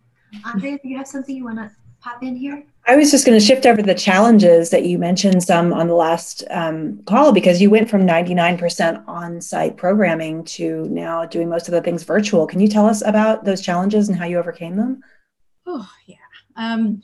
Andrea, 0.44 0.78
do 0.82 0.88
you 0.88 0.96
have 0.96 1.06
something 1.06 1.36
you 1.36 1.44
want 1.44 1.58
to 1.58 1.70
pop 2.00 2.22
in 2.22 2.34
here? 2.34 2.64
I 2.86 2.96
was 2.96 3.10
just 3.10 3.26
going 3.26 3.38
to 3.38 3.44
shift 3.44 3.66
over 3.66 3.82
the 3.82 3.94
challenges 3.94 4.70
that 4.70 4.84
you 4.86 4.98
mentioned 4.98 5.42
some 5.42 5.72
on 5.72 5.86
the 5.86 5.94
last 5.94 6.42
um, 6.50 7.02
call 7.04 7.32
because 7.32 7.60
you 7.60 7.68
went 7.68 7.90
from 7.90 8.06
99% 8.06 9.06
on 9.06 9.40
site 9.40 9.76
programming 9.76 10.44
to 10.44 10.86
now 10.88 11.26
doing 11.26 11.48
most 11.48 11.68
of 11.68 11.72
the 11.72 11.82
things 11.82 12.02
virtual. 12.02 12.46
Can 12.46 12.60
you 12.60 12.68
tell 12.68 12.86
us 12.86 13.02
about 13.04 13.44
those 13.44 13.60
challenges 13.60 14.08
and 14.08 14.16
how 14.16 14.24
you 14.24 14.38
overcame 14.38 14.76
them? 14.76 15.02
Oh, 15.66 15.88
yeah. 16.06 16.16
Um, 16.56 17.02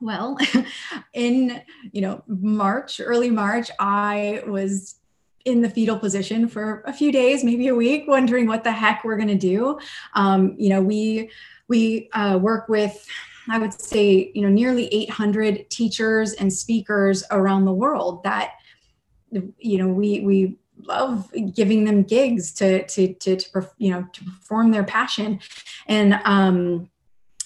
well, 0.00 0.36
in 1.14 1.62
you 1.92 2.00
know 2.00 2.24
March, 2.26 3.00
early 3.00 3.30
March, 3.30 3.70
I 3.78 4.42
was 4.46 4.96
in 5.44 5.60
the 5.60 5.70
fetal 5.70 5.98
position 5.98 6.48
for 6.48 6.82
a 6.86 6.92
few 6.92 7.12
days, 7.12 7.44
maybe 7.44 7.68
a 7.68 7.74
week, 7.74 8.04
wondering 8.06 8.46
what 8.46 8.64
the 8.64 8.72
heck 8.72 9.04
we're 9.04 9.16
going 9.16 9.28
to 9.28 9.34
do. 9.34 9.78
Um, 10.14 10.54
you 10.58 10.68
know, 10.68 10.82
we 10.82 11.30
we 11.68 12.08
uh, 12.12 12.38
work 12.40 12.68
with 12.68 13.06
I 13.48 13.58
would 13.58 13.72
say, 13.72 14.30
you 14.34 14.42
know, 14.42 14.48
nearly 14.48 14.86
800 14.86 15.68
teachers 15.68 16.32
and 16.34 16.52
speakers 16.52 17.24
around 17.30 17.64
the 17.64 17.72
world 17.72 18.22
that, 18.22 18.52
you 19.30 19.78
know, 19.78 19.88
we 19.88 20.20
we 20.20 20.58
love 20.84 21.30
giving 21.54 21.84
them 21.84 22.02
gigs 22.02 22.52
to 22.52 22.86
to 22.86 23.14
to, 23.14 23.36
to 23.36 23.70
you 23.78 23.90
know 23.90 24.06
to 24.12 24.24
perform 24.24 24.70
their 24.70 24.84
passion, 24.84 25.40
and 25.86 26.20
um, 26.24 26.90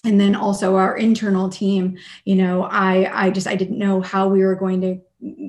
and 0.05 0.21
then 0.21 0.35
also 0.35 0.77
our 0.77 0.97
internal 0.97 1.49
team. 1.49 1.97
You 2.25 2.37
know, 2.37 2.65
I 2.65 3.27
I 3.27 3.31
just 3.31 3.47
I 3.47 3.57
didn't 3.57 3.79
know 3.79 4.01
how 4.01 4.29
we 4.29 4.45
were 4.45 4.55
going 4.55 4.81
to 4.83 5.01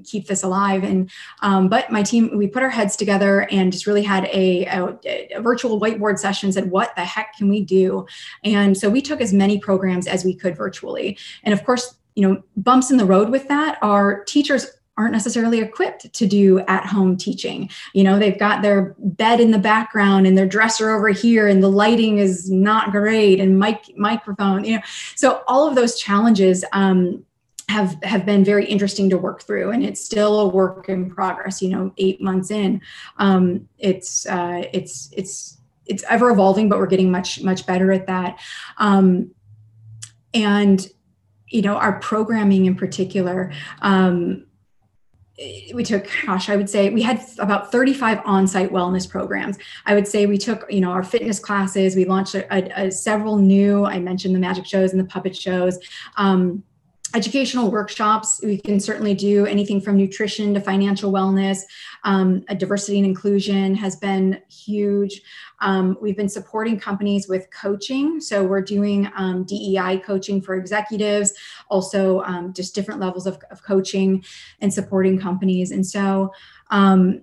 keep 0.06 0.28
this 0.28 0.44
alive 0.44 0.84
and 0.84 1.10
um, 1.42 1.68
but 1.68 1.92
my 1.92 2.02
team 2.02 2.38
we 2.38 2.48
put 2.48 2.64
our 2.64 2.70
heads 2.70 2.96
together 2.96 3.48
and 3.52 3.72
just 3.72 3.86
really 3.86 4.04
had 4.04 4.26
a, 4.26 4.66
a, 4.66 5.36
a, 5.36 5.42
virtual 5.42 5.80
whiteboard 5.80 6.18
session 6.18 6.52
said 6.52 6.72
what 6.72 6.96
the 6.96 7.04
heck 7.04 7.36
can 7.36 7.50
we 7.50 7.62
do 7.62 8.06
and 8.44 8.78
so 8.78 8.90
we 8.90 9.02
took 9.02 9.20
as 9.20 9.34
many 9.34 9.60
programs 9.60 10.08
as 10.08 10.24
we 10.24 10.34
could 10.34 10.56
virtually 10.56 11.18
and 11.44 11.54
of 11.54 11.64
course 11.66 11.98
you 12.16 12.28
know 12.28 12.42
bumps 12.56 12.92
in 12.92 12.98
the 12.98 13.06
road 13.06 13.30
with 13.30 13.48
that 13.50 13.78
are 13.82 14.24
teachers 14.24 14.68
aren't 14.98 15.14
necessarily 15.14 15.60
equipped 15.60 16.12
to 16.12 16.26
do 16.26 16.60
at 16.62 16.86
home 16.86 17.16
teaching. 17.16 17.70
You 17.94 18.04
know, 18.04 18.18
they've 18.18 18.38
got 18.38 18.64
their 18.64 18.96
bed 18.98 19.40
in 19.40 19.52
the 19.52 19.60
background 19.60 20.26
and 20.26 20.36
their 20.36 20.48
dresser 20.48 20.90
over 20.90 21.10
here 21.10 21.48
and 21.48 21.62
the 21.62 21.70
lighting 21.70 22.18
is 22.18 22.50
not 22.50 22.92
great 22.92 23.40
and 23.40 23.60
mic 23.60 23.96
microphone, 23.96 24.64
you 24.64 24.78
know. 24.78 24.82
So 25.16 25.44
all 25.48 25.68
of 25.68 25.76
those 25.76 26.00
challenges 26.00 26.66
um, 26.74 27.24
have 27.70 28.02
have 28.04 28.26
been 28.26 28.46
very 28.46 28.66
interesting 28.66 29.10
to 29.10 29.18
work 29.18 29.44
through 29.44 29.72
and 29.72 29.84
it's 29.84 30.04
still 30.04 30.40
a 30.40 30.48
work 30.48 30.88
in 30.88 31.10
progress 31.10 31.62
you 31.62 31.70
know 31.70 31.92
eight 31.98 32.22
months 32.22 32.50
in. 32.50 32.82
Um, 33.18 33.68
it's 33.78 34.26
uh, 34.26 34.64
it's 34.74 35.10
it's 35.12 35.58
it's 35.86 36.04
ever 36.10 36.30
evolving 36.30 36.70
but 36.70 36.80
we're 36.80 36.88
getting 36.88 37.12
much 37.12 37.42
much 37.44 37.66
better 37.66 37.92
at 37.92 38.08
that. 38.08 38.40
Um, 38.78 39.32
and 40.34 40.88
you 41.48 41.62
know 41.62 41.76
our 41.76 42.00
programming 42.00 42.66
in 42.66 42.76
particular 42.76 43.52
um, 43.82 44.46
we 45.74 45.84
took 45.84 46.10
gosh 46.26 46.50
i 46.50 46.56
would 46.56 46.70
say 46.70 46.90
we 46.90 47.02
had 47.02 47.22
about 47.38 47.72
35 47.72 48.22
on-site 48.26 48.72
wellness 48.72 49.08
programs. 49.10 49.58
I 49.86 49.94
would 49.94 50.08
say 50.08 50.26
we 50.26 50.38
took 50.38 50.66
you 50.70 50.82
know 50.82 50.92
our 50.92 51.04
fitness 51.04 51.38
classes 51.38 51.96
we 51.96 52.06
launched 52.06 52.34
a, 52.36 52.54
a, 52.54 52.88
a 52.88 52.92
several 52.92 53.38
new 53.38 53.86
i 53.86 54.00
mentioned 54.00 54.34
the 54.34 54.40
magic 54.40 54.66
shows 54.66 54.92
and 54.92 55.00
the 55.02 55.06
puppet 55.06 55.36
shows. 55.36 55.78
Um, 56.16 56.64
educational 57.16 57.72
workshops. 57.72 58.40
We 58.44 58.58
can 58.58 58.80
certainly 58.80 59.14
do 59.14 59.46
anything 59.46 59.80
from 59.80 59.96
nutrition 59.96 60.54
to 60.54 60.62
financial 60.62 61.12
wellness. 61.12 61.62
Um, 62.04 62.42
diversity 62.58 62.98
and 62.98 63.08
inclusion 63.08 63.76
has 63.76 63.96
been 63.96 64.42
huge. 64.50 65.22
Um, 65.62 65.98
we've 66.02 66.18
been 66.18 66.30
supporting 66.30 66.80
companies 66.80 67.28
with 67.28 67.50
coaching. 67.52 68.20
So 68.20 68.44
we're 68.44 68.62
doing 68.62 69.10
um, 69.16 69.46
dei 69.46 70.02
coaching 70.06 70.42
for 70.42 70.56
executives 70.56 71.34
also 71.70 72.22
um, 72.22 72.54
just 72.54 72.76
different 72.76 73.00
levels 73.00 73.26
of, 73.26 73.40
of, 73.52 73.64
coaching 73.64 74.24
and 74.62 74.74
supporting 74.74 75.20
companies. 75.20 75.72
And 75.72 75.86
so 75.86 76.32
um, 76.70 77.22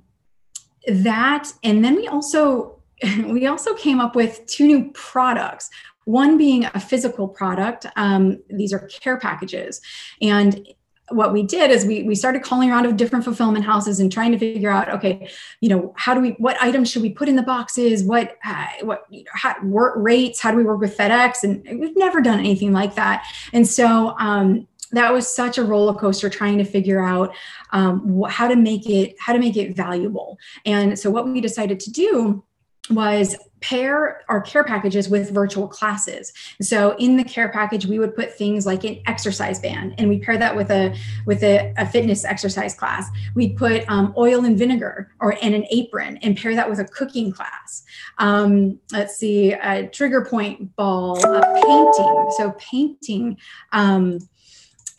that 0.88 1.52
and 1.62 1.84
then 1.84 1.96
we 1.96 2.08
also 2.08 2.80
we 3.26 3.46
also 3.46 3.74
came 3.74 4.00
up 4.00 4.14
with 4.14 4.44
two 4.46 4.66
new 4.66 4.90
products 4.92 5.70
one 6.04 6.38
being 6.38 6.66
a 6.66 6.80
physical 6.80 7.28
product. 7.28 7.87
Um, 7.96 8.42
these 8.49 8.73
are 8.73 8.80
care 8.88 9.18
packages. 9.18 9.80
And 10.20 10.66
what 11.11 11.32
we 11.32 11.42
did 11.42 11.70
is 11.70 11.84
we, 11.84 12.02
we 12.02 12.14
started 12.14 12.42
calling 12.42 12.70
around 12.70 12.84
to 12.84 12.92
different 12.92 13.25
fulfillment 13.25 13.64
houses 13.64 14.00
and 14.00 14.11
trying 14.11 14.32
to 14.32 14.38
figure 14.38 14.70
out 14.70 14.88
okay 14.88 15.28
you 15.61 15.68
know 15.68 15.92
how 15.96 16.14
do 16.14 16.20
we 16.20 16.30
what 16.32 16.56
items 16.62 16.90
should 16.90 17.02
we 17.02 17.11
put 17.11 17.28
in 17.28 17.37
the 17.37 17.42
boxes 17.42 18.02
what 18.02 18.37
uh, 18.44 18.66
what 18.82 19.04
you 19.11 19.23
know, 19.25 19.30
how, 19.34 19.54
work 19.64 19.94
rates 19.96 20.40
how 20.40 20.50
do 20.50 20.56
we 20.56 20.64
work 20.64 20.80
with 20.80 20.96
fedex 20.96 21.44
and 21.44 21.62
we've 21.78 21.96
never 21.96 22.20
done 22.20 22.38
anything 22.38 22.73
like 22.73 22.94
that 22.94 23.26
and 23.52 23.66
so 23.66 24.16
um, 24.18 24.66
that 24.92 25.12
was 25.12 25.28
such 25.28 25.58
a 25.58 25.62
roller 25.62 25.94
coaster 25.94 26.30
trying 26.30 26.56
to 26.56 26.64
figure 26.64 27.04
out 27.04 27.34
um, 27.73 28.23
how 28.28 28.49
to 28.49 28.56
make 28.56 28.88
it 28.88 29.14
how 29.18 29.34
to 29.34 29.38
make 29.38 29.56
it 29.56 29.76
valuable 29.76 30.38
and 30.64 30.99
so 30.99 31.11
what 31.11 31.26
we 31.26 31.40
decided 31.40 31.78
to 31.80 31.90
do 31.90 32.42
was 32.90 33.37
pair 33.64 34.23
our 34.28 34.42
care 34.42 34.62
packages 34.62 35.09
with 35.09 35.30
virtual 35.30 35.66
classes. 35.66 36.33
So 36.61 36.94
in 36.99 37.16
the 37.16 37.25
care 37.25 37.49
package, 37.49 37.87
we 37.87 37.99
would 37.99 38.14
put 38.14 38.35
things 38.35 38.66
like 38.66 38.85
an 38.85 39.00
exercise 39.06 39.59
band, 39.59 39.94
and 39.97 40.09
we 40.09 40.18
pair 40.18 40.37
that 40.37 40.54
with 40.54 40.71
a 40.71 40.94
with 41.25 41.42
a, 41.42 41.73
a 41.78 41.87
fitness 41.87 42.25
exercise 42.25 42.75
class. 42.75 43.09
We'd 43.35 43.56
put 43.56 43.88
um, 43.88 44.12
oil 44.18 44.44
and 44.44 44.59
vinegar 44.59 45.11
or 45.18 45.38
and 45.40 45.54
an 45.54 45.64
apron, 45.71 46.18
and 46.18 46.37
pair 46.37 46.54
that 46.54 46.68
with 46.68 46.78
a 46.80 46.85
cooking 46.85 47.33
class. 47.33 47.85
Um, 48.18 48.78
let's 48.92 49.16
see, 49.16 49.52
a 49.52 49.87
trigger 49.88 50.25
point 50.25 50.76
ball, 50.76 51.16
a 51.25 51.40
painting. 51.54 52.30
So 52.37 52.54
painting 52.59 53.38
um, 53.73 54.18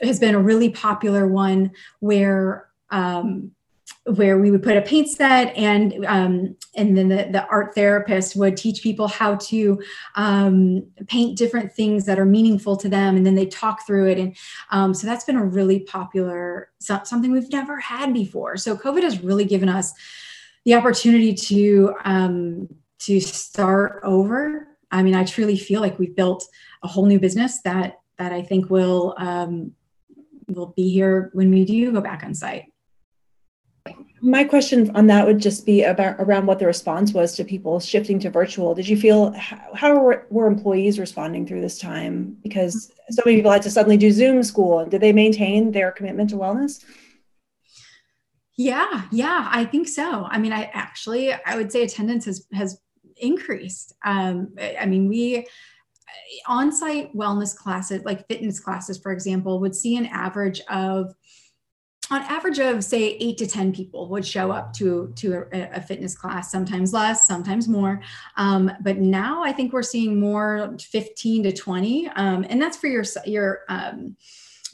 has 0.02 0.20
been 0.20 0.34
a 0.34 0.40
really 0.40 0.72
popular 0.72 1.28
one 1.28 1.72
where 2.00 2.68
um, 2.90 3.52
where 4.06 4.38
we 4.38 4.52
would 4.52 4.62
put 4.62 4.78
a 4.78 4.82
paint 4.84 5.10
set 5.10 5.56
and 5.56 6.06
um, 6.06 6.56
and 6.76 6.96
then 6.96 7.10
the, 7.10 7.28
the 7.32 7.46
art 7.48 7.74
therapist 7.74 8.36
would 8.36 8.56
teach 8.56 8.84
people 8.84 9.08
how 9.08 9.36
to 9.36 9.82
um, 10.16 10.86
paint 11.08 11.38
different 11.38 11.74
things 11.74 12.06
that 12.06 12.20
are 12.20 12.26
meaningful 12.26 12.78
to 12.78 12.88
them 12.88 13.18
and 13.18 13.26
then 13.26 13.34
they 13.34 13.48
talk 13.48 13.86
through 13.86 14.08
it 14.08 14.20
and 14.20 14.38
um, 14.70 14.94
so 14.94 15.08
that's 15.08 15.26
been 15.26 15.38
a 15.38 15.44
really 15.44 15.80
popular 15.80 16.70
something 16.80 17.32
we've 17.32 17.52
never 17.52 17.80
had 17.80 18.14
before. 18.14 18.58
So 18.58 18.78
covid 18.78 19.02
has 19.02 19.24
really 19.24 19.46
given 19.46 19.70
us 19.70 19.92
the 20.66 20.76
opportunity 20.76 21.34
to 21.34 21.96
um, 22.06 22.70
to 23.00 23.20
start 23.20 24.02
over. 24.04 24.68
I 24.92 25.02
mean 25.02 25.16
i 25.16 25.26
truly 25.26 25.58
feel 25.58 25.82
like 25.82 25.98
we've 25.98 26.16
built 26.16 26.48
a 26.84 26.88
whole 26.88 27.08
new 27.08 27.20
business 27.20 27.62
that 27.64 28.00
that 28.20 28.32
i 28.32 28.44
think 28.44 28.70
will 28.70 29.16
um, 29.18 29.72
will 30.48 30.74
be 30.78 30.90
here 30.90 31.32
when 31.34 31.50
we 31.50 31.66
do 31.66 31.92
go 31.92 32.02
back 32.02 32.24
on 32.24 32.36
site 32.36 32.66
my 34.26 34.44
question 34.44 34.90
on 34.96 35.06
that 35.08 35.28
would 35.28 35.40
just 35.40 35.68
be 35.68 35.84
about 35.84 36.16
around 36.18 36.48
what 36.48 36.58
the 36.58 36.66
response 36.66 37.14
was 37.14 37.36
to 37.36 37.44
people 37.44 37.80
shifting 37.80 38.20
to 38.20 38.30
virtual. 38.32 38.74
Did 38.74 38.88
you 38.88 38.98
feel 38.98 39.32
how, 39.34 40.00
were, 40.00 40.26
were 40.32 40.48
employees 40.48 40.98
responding 40.98 41.46
through 41.46 41.62
this 41.62 41.78
time? 41.78 42.36
Because 42.42 42.92
so 43.12 43.22
many 43.24 43.38
people 43.38 43.52
had 43.52 43.62
to 43.62 43.70
suddenly 43.70 43.98
do 43.98 44.12
Zoom 44.12 44.42
school. 44.42 44.84
Did 44.84 45.02
they 45.02 45.14
maintain 45.14 45.72
their 45.72 45.92
commitment 45.92 46.32
to 46.32 46.38
wellness? 46.38 46.84
Yeah, 48.58 49.04
yeah, 49.12 49.48
I 49.52 49.66
think 49.66 49.88
so. 49.88 50.26
I 50.30 50.40
mean, 50.40 50.54
I 50.54 50.72
actually 50.74 51.34
I 51.34 51.56
would 51.56 51.72
say 51.72 51.84
attendance 51.84 52.26
has 52.26 52.48
has 52.54 52.80
increased. 53.18 53.94
Um, 54.04 54.56
I 54.80 54.86
mean, 54.86 55.08
we 55.08 55.46
on-site 56.48 57.14
wellness 57.14 57.56
classes, 57.56 58.04
like 58.06 58.28
fitness 58.28 58.60
classes, 58.60 58.98
for 58.98 59.12
example, 59.12 59.60
would 59.60 59.76
see 59.76 59.98
an 59.98 60.06
average 60.06 60.62
of 60.70 61.14
on 62.12 62.22
average 62.24 62.60
of 62.60 62.84
say 62.84 63.18
eight 63.20 63.38
to 63.38 63.48
10 63.48 63.74
people 63.74 64.08
would 64.10 64.26
show 64.26 64.52
up 64.52 64.74
to, 64.74 65.12
to 65.16 65.46
a, 65.54 65.78
a 65.78 65.82
fitness 65.82 66.16
class, 66.16 66.52
sometimes 66.52 66.94
less, 66.94 67.28
sometimes 67.28 67.68
more. 67.68 68.02
Um, 68.38 68.72
but 68.82 68.98
now 68.98 69.44
I 69.44 69.52
think 69.52 69.74
we're 69.74 69.84
seeing 69.84 70.20
more 70.20 70.76
15 70.80 71.44
to 71.44 71.52
20. 71.52 72.08
Um, 72.16 72.46
and 72.50 72.62
that's 72.62 72.78
for 72.78 72.88
your, 72.88 73.04
your, 73.26 73.62
um, 73.70 74.16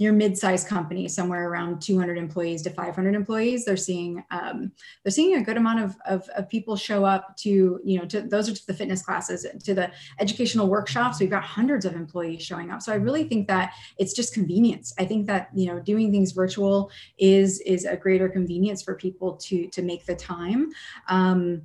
your 0.02 0.14
mid-sized 0.14 0.68
company 0.68 1.08
somewhere 1.08 1.48
around 1.50 1.82
200 1.82 2.18
employees 2.18 2.64
to 2.64 2.70
500 2.72 3.14
employees 3.14 3.66
they're 3.66 3.78
seeing 3.78 4.24
um, 4.32 4.72
they're 5.04 5.12
seeing 5.12 5.36
a 5.36 5.44
good 5.44 5.58
amount 5.58 5.80
of, 5.80 5.96
of, 6.06 6.28
of, 6.36 6.50
people 6.50 6.76
show 6.76 7.06
up 7.06 7.38
to 7.38 7.80
you 7.84 8.00
know 8.00 8.06
to 8.06 8.22
those 8.22 8.50
are 8.50 8.54
to 8.54 8.68
the 8.68 8.74
fitness 8.74 9.04
classes 9.04 9.46
to 9.64 9.74
the 9.74 9.92
educational 10.20 10.68
workshops. 10.68 11.20
We've 11.20 11.30
got 11.30 11.44
hundreds 11.44 11.86
of 11.86 11.96
employees 11.96 12.42
showing 12.42 12.72
up. 12.72 12.82
So 12.82 12.92
i 12.92 12.96
really 12.96 13.26
think 13.26 13.48
that 13.48 13.74
it's 13.98 14.14
just 14.14 14.34
convenience. 14.34 14.94
I 14.98 15.06
think 15.06 15.28
that 15.28 15.50
you 15.54 15.68
know 15.68 15.80
doing 15.80 16.12
things 16.12 16.32
virtual 16.32 16.92
is 17.18 17.60
is 17.62 17.86
a 17.86 17.96
greater 17.96 18.30
convenience 18.30 18.82
for 18.82 18.96
people 18.96 19.34
to 19.38 19.68
to 19.68 19.82
make 19.82 20.06
the 20.06 20.16
time. 20.16 20.72
Um, 21.08 21.64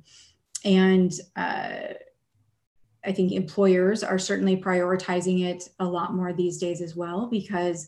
and 0.63 1.11
uh, 1.35 1.93
I 3.05 3.11
think 3.13 3.31
employers 3.31 4.03
are 4.03 4.19
certainly 4.19 4.57
prioritizing 4.57 5.45
it 5.45 5.69
a 5.79 5.85
lot 5.85 6.13
more 6.13 6.33
these 6.33 6.57
days 6.57 6.81
as 6.81 6.95
well 6.95 7.27
because 7.27 7.87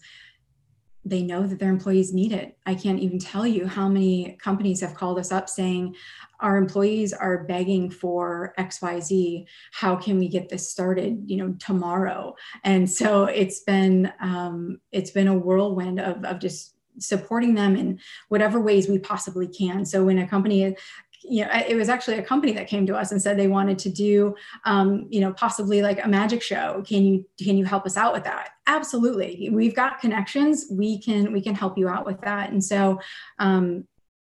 they 1.05 1.21
know 1.21 1.47
that 1.47 1.59
their 1.59 1.69
employees 1.69 2.13
need 2.13 2.31
it. 2.31 2.57
I 2.65 2.75
can't 2.75 2.99
even 2.99 3.19
tell 3.19 3.47
you 3.47 3.67
how 3.67 3.87
many 3.87 4.37
companies 4.41 4.81
have 4.81 4.95
called 4.95 5.17
us 5.17 5.31
up 5.31 5.49
saying, 5.49 5.95
our 6.41 6.57
employees 6.57 7.11
are 7.11 7.43
begging 7.43 7.89
for 7.89 8.53
xyz 8.57 9.45
how 9.73 9.95
can 9.95 10.17
we 10.17 10.29
get 10.29 10.47
this 10.47 10.69
started 10.69 11.21
you 11.25 11.37
know 11.37 11.53
tomorrow? 11.59 12.35
And 12.63 12.89
so 12.89 13.25
it's 13.25 13.61
been 13.61 14.11
um, 14.21 14.79
it's 14.91 15.11
been 15.11 15.27
a 15.27 15.37
whirlwind 15.37 15.99
of, 15.99 16.23
of 16.23 16.39
just 16.39 16.75
supporting 16.97 17.55
them 17.55 17.75
in 17.75 17.99
whatever 18.27 18.59
ways 18.59 18.89
we 18.89 18.99
possibly 18.99 19.47
can. 19.47 19.85
So 19.85 20.03
when 20.03 20.19
a 20.19 20.27
company 20.27 20.75
you 21.21 21.43
know, 21.43 21.51
it 21.67 21.75
was 21.75 21.89
actually 21.89 22.17
a 22.17 22.23
company 22.23 22.53
that 22.53 22.67
came 22.67 22.85
to 22.87 22.95
us 22.95 23.11
and 23.11 23.21
said 23.21 23.37
they 23.37 23.47
wanted 23.47 23.77
to 23.79 23.89
do, 23.89 24.35
um, 24.65 25.07
you 25.09 25.19
know, 25.19 25.33
possibly 25.33 25.81
like 25.81 26.03
a 26.03 26.07
magic 26.07 26.41
show. 26.41 26.83
Can 26.87 27.03
you 27.03 27.25
can 27.43 27.57
you 27.57 27.65
help 27.65 27.85
us 27.85 27.97
out 27.97 28.13
with 28.13 28.23
that? 28.23 28.51
Absolutely. 28.67 29.49
We've 29.51 29.75
got 29.75 29.99
connections. 29.99 30.67
We 30.71 31.01
can 31.01 31.31
we 31.33 31.41
can 31.41 31.55
help 31.55 31.77
you 31.77 31.89
out 31.89 32.05
with 32.05 32.21
that. 32.21 32.51
And 32.51 32.63
so, 32.63 32.99
um, 33.39 33.85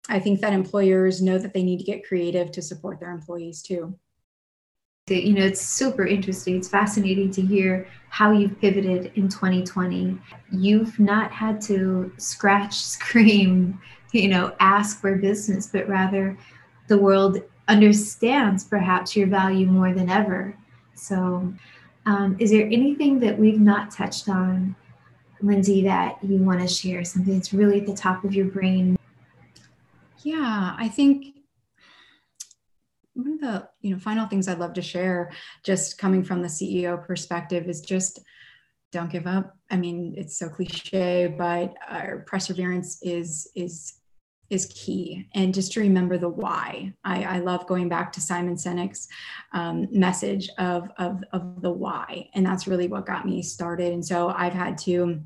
I 0.08 0.18
think 0.18 0.40
that 0.40 0.52
employers 0.52 1.22
know 1.22 1.38
that 1.38 1.54
they 1.54 1.62
need 1.62 1.78
to 1.78 1.84
get 1.84 2.06
creative 2.06 2.50
to 2.52 2.62
support 2.62 2.98
their 2.98 3.12
employees 3.12 3.62
too. 3.62 3.96
You 5.08 5.34
know, 5.34 5.44
it's 5.44 5.60
super 5.60 6.06
interesting. 6.06 6.56
It's 6.56 6.68
fascinating 6.68 7.30
to 7.32 7.42
hear 7.42 7.88
how 8.10 8.32
you've 8.32 8.60
pivoted 8.60 9.12
in 9.16 9.28
2020. 9.28 10.18
You've 10.52 10.98
not 11.00 11.32
had 11.32 11.60
to 11.62 12.12
scratch, 12.16 12.74
scream, 12.84 13.80
you 14.12 14.28
know, 14.28 14.54
ask 14.60 15.00
for 15.00 15.16
business, 15.16 15.68
but 15.68 15.88
rather 15.88 16.36
the 16.90 16.98
world 16.98 17.38
understands 17.68 18.64
perhaps 18.64 19.14
your 19.14 19.28
value 19.28 19.64
more 19.64 19.94
than 19.94 20.10
ever. 20.10 20.56
So, 20.96 21.54
um, 22.04 22.36
is 22.40 22.50
there 22.50 22.66
anything 22.66 23.20
that 23.20 23.38
we've 23.38 23.60
not 23.60 23.92
touched 23.92 24.28
on, 24.28 24.74
Lindsay, 25.40 25.84
that 25.84 26.18
you 26.22 26.38
want 26.38 26.60
to 26.60 26.66
share? 26.66 27.04
Something 27.04 27.34
that's 27.34 27.54
really 27.54 27.80
at 27.80 27.86
the 27.86 27.94
top 27.94 28.24
of 28.24 28.34
your 28.34 28.46
brain? 28.46 28.98
Yeah, 30.24 30.74
I 30.76 30.88
think 30.88 31.26
one 33.14 33.34
of 33.34 33.40
the 33.40 33.68
you 33.82 33.94
know 33.94 34.00
final 34.00 34.26
things 34.26 34.48
I'd 34.48 34.58
love 34.58 34.72
to 34.72 34.82
share, 34.82 35.30
just 35.62 35.96
coming 35.96 36.24
from 36.24 36.42
the 36.42 36.48
CEO 36.48 37.06
perspective, 37.06 37.68
is 37.68 37.80
just 37.80 38.18
don't 38.90 39.12
give 39.12 39.28
up. 39.28 39.56
I 39.70 39.76
mean, 39.76 40.14
it's 40.16 40.36
so 40.36 40.48
cliche, 40.48 41.32
but 41.38 41.72
our 41.88 42.24
perseverance 42.26 43.00
is 43.00 43.48
is 43.54 43.99
is 44.50 44.66
key. 44.66 45.28
And 45.34 45.54
just 45.54 45.72
to 45.72 45.80
remember 45.80 46.18
the 46.18 46.28
why. 46.28 46.92
I, 47.04 47.22
I 47.22 47.38
love 47.38 47.66
going 47.66 47.88
back 47.88 48.12
to 48.12 48.20
simon 48.20 48.56
sinek's 48.56 49.08
um, 49.52 49.86
message 49.90 50.50
of, 50.58 50.90
of, 50.98 51.22
of 51.32 51.62
the 51.62 51.70
why. 51.70 52.28
And 52.34 52.44
that's 52.44 52.66
really 52.66 52.88
what 52.88 53.06
got 53.06 53.24
me 53.24 53.42
started. 53.42 53.92
And 53.92 54.04
so 54.04 54.28
i've 54.28 54.52
had 54.52 54.76
to 54.78 55.22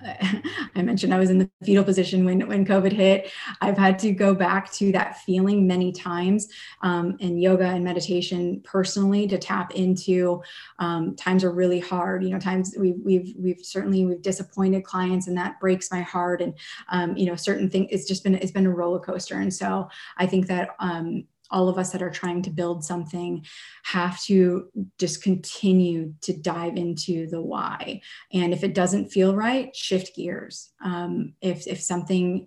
I 0.74 0.82
mentioned 0.82 1.12
I 1.12 1.18
was 1.18 1.30
in 1.30 1.38
the 1.38 1.50
fetal 1.64 1.84
position 1.84 2.24
when 2.24 2.46
when 2.46 2.64
COVID 2.64 2.92
hit. 2.92 3.30
I've 3.60 3.78
had 3.78 3.98
to 4.00 4.12
go 4.12 4.34
back 4.34 4.72
to 4.74 4.92
that 4.92 5.18
feeling 5.20 5.66
many 5.66 5.92
times 5.92 6.48
um, 6.82 7.16
in 7.18 7.38
yoga 7.38 7.64
and 7.64 7.84
meditation 7.84 8.60
personally 8.64 9.26
to 9.28 9.38
tap 9.38 9.74
into. 9.74 10.42
Um, 10.78 11.16
times 11.16 11.44
are 11.44 11.52
really 11.52 11.80
hard. 11.80 12.22
You 12.22 12.30
know, 12.30 12.38
times 12.38 12.74
we've 12.78 12.98
we've 13.04 13.34
we've 13.36 13.60
certainly 13.62 14.04
we've 14.04 14.22
disappointed 14.22 14.84
clients, 14.84 15.26
and 15.26 15.36
that 15.36 15.58
breaks 15.60 15.90
my 15.90 16.02
heart. 16.02 16.40
And 16.40 16.54
um, 16.90 17.16
you 17.16 17.26
know, 17.26 17.36
certain 17.36 17.68
things. 17.68 17.88
It's 17.90 18.06
just 18.06 18.22
been 18.22 18.34
it's 18.34 18.52
been 18.52 18.66
a 18.66 18.70
roller 18.70 19.00
coaster. 19.00 19.36
And 19.36 19.52
so 19.52 19.88
I 20.16 20.26
think 20.26 20.46
that 20.46 20.70
um, 20.78 21.24
all 21.50 21.68
of 21.68 21.78
us 21.78 21.90
that 21.92 22.02
are 22.02 22.10
trying 22.10 22.42
to 22.42 22.50
build 22.50 22.84
something 22.84 23.44
have 23.84 24.20
to 24.22 24.68
just 24.98 25.22
continue 25.22 26.12
to 26.20 26.36
dive 26.36 26.76
into 26.76 27.26
the 27.28 27.40
why 27.40 28.00
and 28.32 28.52
if 28.52 28.64
it 28.64 28.74
doesn't 28.74 29.10
feel 29.10 29.34
right 29.34 29.74
shift 29.74 30.14
gears 30.16 30.70
um, 30.82 31.34
if, 31.40 31.66
if 31.66 31.80
something 31.80 32.46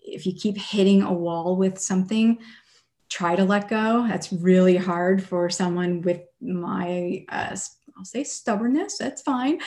if 0.00 0.26
you 0.26 0.32
keep 0.32 0.56
hitting 0.56 1.02
a 1.02 1.12
wall 1.12 1.56
with 1.56 1.78
something 1.78 2.38
try 3.08 3.34
to 3.34 3.44
let 3.44 3.68
go 3.68 4.06
that's 4.06 4.32
really 4.32 4.76
hard 4.76 5.22
for 5.22 5.48
someone 5.48 6.02
with 6.02 6.20
my 6.40 7.24
uh, 7.28 7.56
I'll 7.98 8.04
say 8.04 8.22
stubbornness. 8.22 8.96
That's 8.96 9.22
fine 9.22 9.58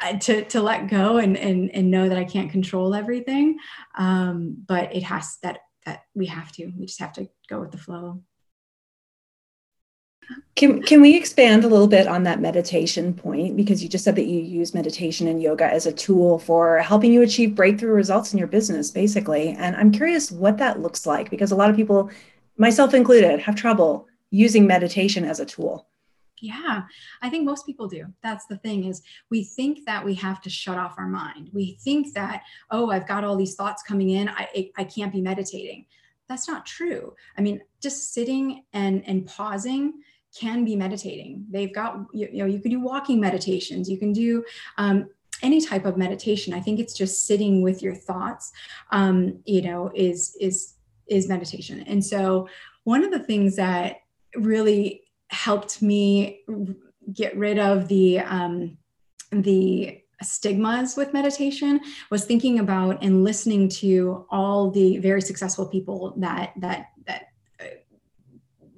uh, 0.00 0.16
to, 0.18 0.44
to 0.44 0.62
let 0.62 0.88
go 0.88 1.16
and, 1.16 1.36
and, 1.36 1.68
and 1.72 1.90
know 1.90 2.08
that 2.08 2.16
I 2.16 2.24
can't 2.24 2.50
control 2.50 2.94
everything. 2.94 3.58
Um, 3.98 4.56
but 4.66 4.94
it 4.94 5.02
has 5.02 5.38
that 5.42 5.58
that 5.86 6.04
we 6.14 6.26
have 6.26 6.52
to. 6.52 6.66
We 6.78 6.86
just 6.86 7.00
have 7.00 7.12
to 7.14 7.28
go 7.48 7.60
with 7.60 7.72
the 7.72 7.78
flow. 7.78 8.22
Can, 10.54 10.82
can 10.82 11.00
we 11.00 11.16
expand 11.16 11.64
a 11.64 11.68
little 11.68 11.88
bit 11.88 12.06
on 12.06 12.22
that 12.22 12.40
meditation 12.40 13.12
point? 13.14 13.56
Because 13.56 13.82
you 13.82 13.88
just 13.88 14.04
said 14.04 14.16
that 14.16 14.26
you 14.26 14.40
use 14.40 14.74
meditation 14.74 15.26
and 15.26 15.42
yoga 15.42 15.64
as 15.64 15.86
a 15.86 15.92
tool 15.92 16.38
for 16.38 16.78
helping 16.78 17.12
you 17.12 17.22
achieve 17.22 17.54
breakthrough 17.54 17.92
results 17.92 18.32
in 18.32 18.38
your 18.38 18.48
business 18.48 18.90
basically. 18.90 19.50
And 19.50 19.74
i'm 19.76 19.90
curious 19.90 20.30
what 20.30 20.58
that 20.58 20.80
looks 20.80 21.06
like 21.06 21.30
because 21.30 21.50
a 21.50 21.56
lot 21.56 21.70
of 21.70 21.76
people 21.76 22.10
myself 22.56 22.94
included 22.94 23.40
have 23.40 23.56
trouble 23.56 24.06
using 24.30 24.66
meditation 24.66 25.24
as 25.24 25.40
a 25.40 25.46
tool 25.46 25.88
yeah, 26.42 26.82
I 27.22 27.30
think 27.30 27.44
most 27.44 27.64
people 27.64 27.86
do. 27.86 28.06
That's 28.22 28.46
the 28.46 28.56
thing 28.56 28.84
is 28.84 29.00
we 29.30 29.44
think 29.44 29.86
that 29.86 30.04
we 30.04 30.14
have 30.14 30.40
to 30.42 30.50
shut 30.50 30.76
off 30.76 30.96
our 30.98 31.06
mind. 31.06 31.50
We 31.52 31.78
think 31.84 32.14
that, 32.14 32.42
oh, 32.70 32.90
I've 32.90 33.06
got 33.06 33.22
all 33.22 33.36
these 33.36 33.54
thoughts 33.54 33.82
coming 33.84 34.10
in. 34.10 34.28
I, 34.28 34.70
I 34.76 34.84
can't 34.84 35.12
be 35.12 35.20
meditating. 35.20 35.86
That's 36.28 36.48
not 36.48 36.66
true. 36.66 37.14
I 37.38 37.42
mean, 37.42 37.60
just 37.80 38.12
sitting 38.12 38.64
and, 38.72 39.04
and 39.06 39.24
pausing 39.24 39.94
can 40.38 40.64
be 40.64 40.74
meditating. 40.74 41.46
They've 41.48 41.72
got, 41.72 42.06
you, 42.12 42.28
you 42.32 42.38
know, 42.38 42.46
you 42.46 42.58
can 42.58 42.72
do 42.72 42.80
walking 42.80 43.20
meditations. 43.20 43.88
You 43.88 43.98
can 43.98 44.12
do 44.12 44.44
um, 44.78 45.10
any 45.42 45.60
type 45.60 45.84
of 45.84 45.96
meditation. 45.96 46.54
I 46.54 46.60
think 46.60 46.80
it's 46.80 46.94
just 46.94 47.26
sitting 47.26 47.62
with 47.62 47.82
your 47.82 47.94
thoughts, 47.94 48.50
um, 48.90 49.38
you 49.44 49.62
know, 49.62 49.92
is, 49.94 50.36
is, 50.40 50.74
is 51.06 51.28
meditation. 51.28 51.84
And 51.86 52.04
so 52.04 52.48
one 52.82 53.04
of 53.04 53.12
the 53.12 53.20
things 53.20 53.54
that 53.56 53.98
really 54.34 55.02
helped 55.32 55.82
me 55.82 56.40
get 57.12 57.36
rid 57.36 57.58
of 57.58 57.88
the 57.88 58.20
um, 58.20 58.76
the 59.30 59.98
stigmas 60.22 60.96
with 60.96 61.12
meditation 61.12 61.80
was 62.10 62.24
thinking 62.24 62.60
about 62.60 63.02
and 63.02 63.24
listening 63.24 63.68
to 63.68 64.24
all 64.30 64.70
the 64.70 64.98
very 64.98 65.20
successful 65.20 65.66
people 65.66 66.14
that 66.16 66.52
that 66.56 66.90
that 67.06 67.24
uh, 67.60 67.64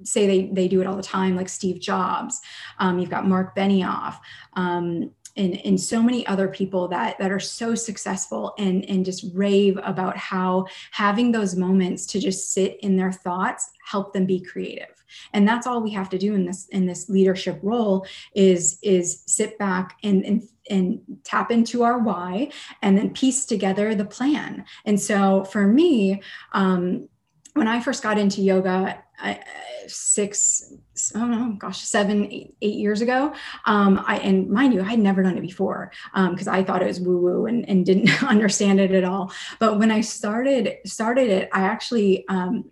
say 0.03 0.25
they 0.25 0.47
they 0.53 0.67
do 0.67 0.81
it 0.81 0.87
all 0.87 0.95
the 0.95 1.03
time 1.03 1.35
like 1.35 1.49
steve 1.49 1.79
jobs 1.79 2.41
um, 2.79 2.97
you've 2.97 3.11
got 3.11 3.27
mark 3.27 3.55
benioff 3.55 4.17
um, 4.53 5.11
and, 5.37 5.59
and 5.65 5.79
so 5.79 6.01
many 6.01 6.25
other 6.27 6.47
people 6.47 6.87
that 6.89 7.17
that 7.19 7.31
are 7.31 7.39
so 7.39 7.75
successful 7.75 8.53
and 8.57 8.85
and 8.89 9.05
just 9.05 9.25
rave 9.33 9.77
about 9.83 10.17
how 10.17 10.65
having 10.91 11.31
those 11.31 11.55
moments 11.55 12.05
to 12.07 12.19
just 12.19 12.53
sit 12.53 12.79
in 12.81 12.95
their 12.95 13.11
thoughts 13.11 13.69
help 13.85 14.13
them 14.13 14.25
be 14.25 14.39
creative. 14.39 15.03
And 15.33 15.47
that's 15.47 15.67
all 15.67 15.81
we 15.81 15.91
have 15.91 16.09
to 16.09 16.17
do 16.17 16.33
in 16.33 16.45
this 16.45 16.67
in 16.69 16.85
this 16.85 17.09
leadership 17.09 17.59
role 17.61 18.05
is 18.33 18.79
is 18.81 19.23
sit 19.27 19.57
back 19.57 19.97
and 20.03 20.25
and 20.25 20.43
and 20.69 20.99
tap 21.23 21.51
into 21.51 21.83
our 21.83 21.99
why 21.99 22.49
and 22.81 22.97
then 22.97 23.11
piece 23.11 23.45
together 23.45 23.93
the 23.93 24.05
plan. 24.05 24.65
And 24.85 24.99
so 24.99 25.43
for 25.45 25.67
me 25.67 26.21
um, 26.53 27.07
when 27.53 27.69
i 27.69 27.79
first 27.79 28.03
got 28.03 28.17
into 28.17 28.41
yoga 28.41 29.01
I, 29.19 29.39
six, 29.87 30.73
I 31.13 31.19
don't 31.19 31.57
gosh, 31.57 31.81
seven, 31.81 32.25
eight, 32.31 32.55
eight 32.61 32.75
years 32.75 33.01
ago. 33.01 33.33
Um, 33.65 34.03
I 34.05 34.17
and 34.17 34.49
mind 34.49 34.73
you, 34.73 34.81
I 34.81 34.85
had 34.85 34.99
never 34.99 35.23
done 35.23 35.37
it 35.37 35.41
before 35.41 35.91
because 36.13 36.47
um, 36.47 36.53
I 36.53 36.63
thought 36.63 36.81
it 36.81 36.87
was 36.87 36.99
woo 36.99 37.17
woo 37.17 37.45
and, 37.45 37.67
and 37.69 37.85
didn't 37.85 38.23
understand 38.23 38.79
it 38.79 38.91
at 38.91 39.03
all. 39.03 39.31
But 39.59 39.79
when 39.79 39.91
I 39.91 40.01
started 40.01 40.77
started 40.85 41.29
it, 41.29 41.49
I 41.53 41.61
actually 41.61 42.27
um, 42.27 42.71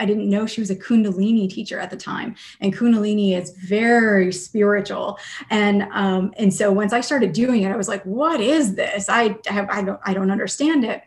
I 0.00 0.06
didn't 0.06 0.30
know 0.30 0.46
she 0.46 0.62
was 0.62 0.70
a 0.70 0.76
Kundalini 0.76 1.48
teacher 1.48 1.78
at 1.78 1.90
the 1.90 1.96
time, 1.96 2.34
and 2.60 2.74
Kundalini 2.74 3.36
is 3.36 3.50
very 3.50 4.32
spiritual. 4.32 5.18
And 5.50 5.82
um, 5.92 6.32
and 6.38 6.52
so 6.52 6.72
once 6.72 6.92
I 6.92 7.02
started 7.02 7.32
doing 7.32 7.62
it, 7.62 7.70
I 7.70 7.76
was 7.76 7.88
like, 7.88 8.02
"What 8.04 8.40
is 8.40 8.74
this? 8.74 9.08
I 9.08 9.38
have 9.46 9.68
I 9.70 9.82
don't 9.82 10.00
I 10.04 10.14
don't 10.14 10.30
understand 10.30 10.84
it." 10.84 11.02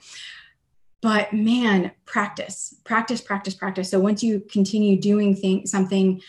But 1.03 1.33
man 1.33 1.91
practice 2.05 2.75
practice 2.85 3.21
practice 3.21 3.53
practice. 3.53 3.91
So 3.91 3.99
once 3.99 4.23
you 4.23 4.39
continue 4.49 4.99
doing 4.99 5.35
thing, 5.35 5.67
something 5.67 6.21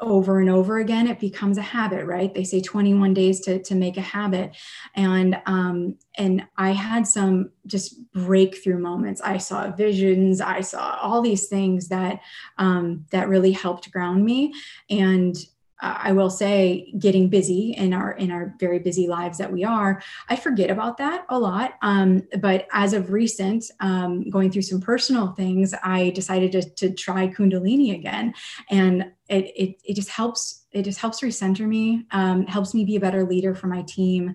over 0.00 0.38
and 0.40 0.50
over 0.50 0.78
again 0.78 1.08
it 1.08 1.18
becomes 1.18 1.56
a 1.56 1.62
habit 1.62 2.04
right? 2.04 2.34
They 2.34 2.44
say 2.44 2.60
21 2.60 3.14
days 3.14 3.40
to, 3.42 3.62
to 3.62 3.74
make 3.74 3.96
a 3.96 4.02
habit. 4.02 4.56
And 4.94 5.40
um, 5.46 5.96
and 6.16 6.46
i 6.56 6.70
had 6.72 7.06
some 7.06 7.50
just 7.66 7.94
breakthrough 8.12 8.78
moments. 8.78 9.20
I 9.20 9.38
saw 9.38 9.70
visions 9.70 10.40
i 10.40 10.60
saw 10.60 10.98
all 11.00 11.22
these 11.22 11.46
things 11.46 11.88
that 11.88 12.20
um, 12.58 13.06
that 13.12 13.28
really 13.28 13.52
helped 13.52 13.90
ground 13.92 14.24
me. 14.24 14.52
And 14.90 15.36
I 15.80 16.12
will 16.12 16.30
say 16.30 16.92
getting 16.98 17.28
busy 17.28 17.72
in 17.76 17.92
our 17.94 18.12
in 18.12 18.30
our 18.30 18.54
very 18.58 18.80
busy 18.80 19.06
lives 19.06 19.38
that 19.38 19.52
we 19.52 19.64
are, 19.64 20.02
I 20.28 20.36
forget 20.36 20.70
about 20.70 20.96
that 20.98 21.24
a 21.28 21.38
lot. 21.38 21.74
Um, 21.82 22.22
but 22.40 22.66
as 22.72 22.92
of 22.92 23.12
recent, 23.12 23.64
um, 23.80 24.28
going 24.28 24.50
through 24.50 24.62
some 24.62 24.80
personal 24.80 25.28
things, 25.28 25.74
I 25.82 26.10
decided 26.10 26.52
to, 26.52 26.62
to 26.62 26.94
try 26.94 27.28
Kundalini 27.28 27.94
again, 27.94 28.34
and 28.70 29.12
it, 29.28 29.52
it 29.56 29.76
it 29.84 29.94
just 29.94 30.10
helps 30.10 30.66
it 30.72 30.82
just 30.82 30.98
helps 30.98 31.20
recenter 31.20 31.66
me, 31.66 32.06
um, 32.10 32.46
helps 32.46 32.74
me 32.74 32.84
be 32.84 32.96
a 32.96 33.00
better 33.00 33.24
leader 33.24 33.54
for 33.54 33.68
my 33.68 33.82
team, 33.82 34.34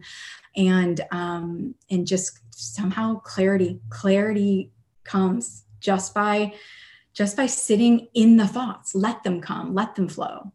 and 0.55 1.01
um, 1.11 1.75
and 1.89 2.07
just 2.07 2.39
somehow 2.53 3.19
clarity 3.19 3.81
clarity 3.89 4.71
comes 5.03 5.65
just 5.81 6.13
by 6.13 6.53
just 7.13 7.35
by 7.35 7.45
sitting 7.45 8.07
in 8.13 8.37
the 8.37 8.47
thoughts. 8.47 8.95
Let 8.95 9.23
them 9.23 9.41
come, 9.41 9.73
let 9.73 9.95
them 9.95 10.07
flow. 10.07 10.51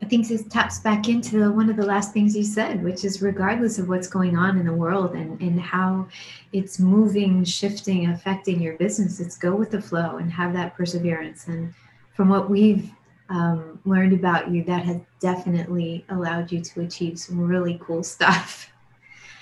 I 0.00 0.06
think 0.06 0.28
this 0.28 0.44
taps 0.44 0.78
back 0.78 1.08
into 1.08 1.40
the, 1.40 1.50
one 1.50 1.68
of 1.68 1.76
the 1.76 1.84
last 1.84 2.12
things 2.12 2.36
you 2.36 2.44
said, 2.44 2.82
which 2.82 3.04
is 3.04 3.20
regardless 3.20 3.78
of 3.78 3.88
what's 3.88 4.06
going 4.06 4.36
on 4.36 4.58
in 4.58 4.66
the 4.66 4.72
world 4.72 5.14
and, 5.14 5.40
and 5.40 5.60
how 5.60 6.06
it's 6.52 6.78
moving, 6.78 7.44
shifting, 7.44 8.08
affecting 8.08 8.62
your 8.62 8.74
business, 8.74 9.20
it's 9.20 9.36
go 9.36 9.54
with 9.54 9.70
the 9.70 9.82
flow 9.82 10.18
and 10.18 10.32
have 10.32 10.52
that 10.52 10.76
perseverance. 10.76 11.48
And 11.48 11.74
from 12.14 12.28
what 12.28 12.48
we've 12.48 12.90
um, 13.28 13.80
learned 13.84 14.12
about 14.12 14.50
you, 14.50 14.62
that 14.64 14.84
has 14.84 15.00
definitely 15.20 16.04
allowed 16.10 16.52
you 16.52 16.60
to 16.60 16.82
achieve 16.82 17.18
some 17.18 17.40
really 17.40 17.80
cool 17.82 18.02
stuff. 18.02 18.72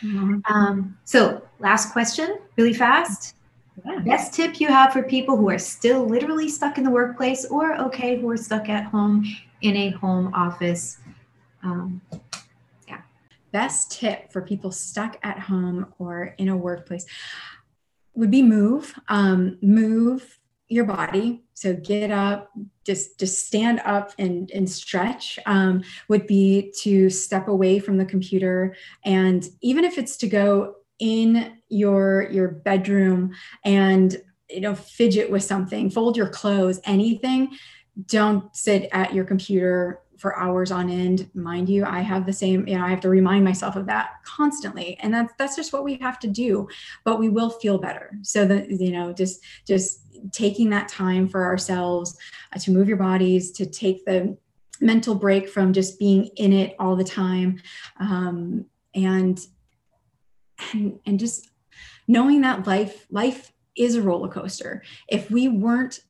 Mm-hmm. 0.03 0.41
Um, 0.53 0.99
so, 1.05 1.43
last 1.59 1.93
question, 1.93 2.39
really 2.57 2.75
fast. 2.75 3.35
Yeah. 3.85 3.99
Best 4.01 4.33
tip 4.33 4.61
you 4.61 4.69
have 4.69 4.93
for 4.93 5.03
people 5.03 5.37
who 5.37 5.51
are 5.51 5.59
still 5.59 6.07
literally 6.07 6.49
stuck 6.49 6.79
in 6.79 6.85
the 6.85 6.91
workplace 6.91 7.45
or 7.47 7.77
okay, 7.77 8.19
who 8.19 8.29
are 8.31 8.37
stuck 8.37 8.69
at 8.69 8.85
home 8.85 9.25
in 9.63 9.77
a 9.77 9.91
home 9.91 10.33
office. 10.35 10.99
Um, 11.63 12.01
yeah. 12.87 13.03
Best 13.53 13.93
tip 13.93 14.33
for 14.33 14.43
people 14.43 14.71
stuck 14.71 15.19
at 15.23 15.39
home 15.39 15.93
or 15.99 16.35
in 16.39 16.49
a 16.49 16.57
workplace 16.57 17.07
would 18.15 18.31
be 18.31 18.43
move. 18.43 18.95
Um, 19.09 19.59
move 19.63 20.39
your 20.69 20.85
body. 20.85 21.45
So 21.55 21.75
get 21.75 22.11
up, 22.11 22.51
just 22.85 23.19
just 23.19 23.47
stand 23.47 23.81
up 23.85 24.13
and, 24.19 24.51
and 24.51 24.69
stretch. 24.69 25.39
Um, 25.47 25.83
would 26.09 26.27
be 26.27 26.73
to 26.83 27.09
step 27.09 27.49
away 27.49 27.79
from 27.79 27.99
the 27.99 28.05
computer, 28.05 28.75
and 29.05 29.49
even 29.61 29.85
if 29.85 29.97
it's 29.97 30.17
to 30.19 30.27
go 30.27 30.77
in 30.99 31.59
your 31.69 32.29
your 32.31 32.49
bedroom 32.49 33.35
and 33.65 34.17
you 34.51 34.61
know 34.61 34.75
fidget 34.75 35.31
with 35.31 35.45
something, 35.45 35.89
fold 35.89 36.17
your 36.17 36.29
clothes, 36.29 36.81
anything 36.85 37.57
don't 38.05 38.55
sit 38.55 38.89
at 38.93 39.15
your 39.15 39.25
computer 39.25 40.01
for 40.19 40.39
hours 40.39 40.71
on 40.71 40.89
end. 40.89 41.31
Mind 41.35 41.69
you 41.69 41.85
i 41.85 42.01
have 42.01 42.27
the 42.27 42.33
same 42.33 42.67
you 42.67 42.77
know 42.77 42.85
i 42.85 42.89
have 42.89 43.01
to 43.01 43.09
remind 43.09 43.45
myself 43.45 43.77
of 43.77 43.87
that 43.87 44.11
constantly. 44.25 44.99
And 45.01 45.13
that's 45.13 45.33
that's 45.39 45.57
just 45.57 45.73
what 45.73 45.85
we 45.85 45.97
have 45.97 46.19
to 46.21 46.29
do 46.29 46.69
but 47.05 47.19
we 47.19 47.29
will 47.29 47.51
feel 47.51 47.79
better. 47.79 48.13
So 48.23 48.47
that 48.47 48.71
you 48.71 48.93
know 48.93 49.13
just 49.13 49.43
just 49.67 50.03
taking 50.33 50.71
that 50.71 50.89
time 50.89 51.29
for 51.29 51.45
ourselves 51.45 52.17
uh, 52.55 52.59
to 52.59 52.71
move 52.71 52.89
your 52.89 52.97
bodies 52.97 53.53
to 53.53 53.67
take 53.67 54.05
the 54.05 54.37
mental 54.81 55.15
break 55.15 55.49
from 55.49 55.73
just 55.73 55.99
being 55.99 56.27
in 56.37 56.53
it 56.53 56.75
all 56.79 56.97
the 56.97 57.05
time 57.05 57.61
um, 57.99 58.65
and 58.95 59.41
and 60.73 60.99
and 61.07 61.19
just 61.19 61.51
knowing 62.09 62.41
that 62.41 62.67
life 62.67 63.07
life 63.11 63.53
is 63.77 63.95
a 63.95 64.03
roller 64.03 64.29
coaster. 64.29 64.83
If 65.09 65.31
we 65.31 65.49
weren't 65.49 66.01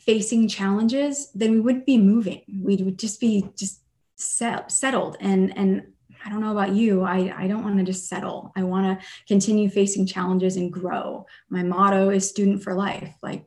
facing 0.00 0.48
challenges, 0.48 1.30
then 1.34 1.52
we 1.52 1.60
wouldn't 1.60 1.86
be 1.86 1.98
moving. 1.98 2.42
We 2.62 2.76
would 2.76 2.98
just 2.98 3.20
be 3.20 3.48
just 3.56 3.82
set, 4.16 4.72
settled. 4.72 5.16
And 5.20 5.56
and 5.56 5.92
I 6.24 6.28
don't 6.28 6.40
know 6.40 6.52
about 6.52 6.74
you. 6.74 7.02
I, 7.02 7.32
I 7.34 7.46
don't 7.46 7.64
want 7.64 7.78
to 7.78 7.84
just 7.84 8.08
settle. 8.08 8.52
I 8.54 8.62
want 8.62 9.00
to 9.00 9.06
continue 9.26 9.70
facing 9.70 10.06
challenges 10.06 10.56
and 10.56 10.70
grow. 10.70 11.24
My 11.48 11.62
motto 11.62 12.10
is 12.10 12.28
student 12.28 12.62
for 12.62 12.74
life. 12.74 13.14
Like 13.22 13.46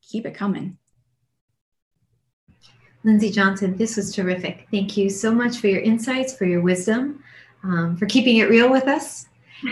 keep 0.00 0.26
it 0.26 0.34
coming. 0.34 0.78
Lindsay 3.04 3.30
Johnson, 3.30 3.76
this 3.76 3.96
was 3.96 4.14
terrific. 4.14 4.68
Thank 4.70 4.96
you 4.96 5.10
so 5.10 5.32
much 5.32 5.58
for 5.58 5.66
your 5.66 5.80
insights, 5.80 6.36
for 6.36 6.44
your 6.44 6.60
wisdom, 6.60 7.24
um, 7.64 7.96
for 7.96 8.06
keeping 8.06 8.36
it 8.36 8.48
real 8.48 8.70
with 8.70 8.84
us. 8.84 9.26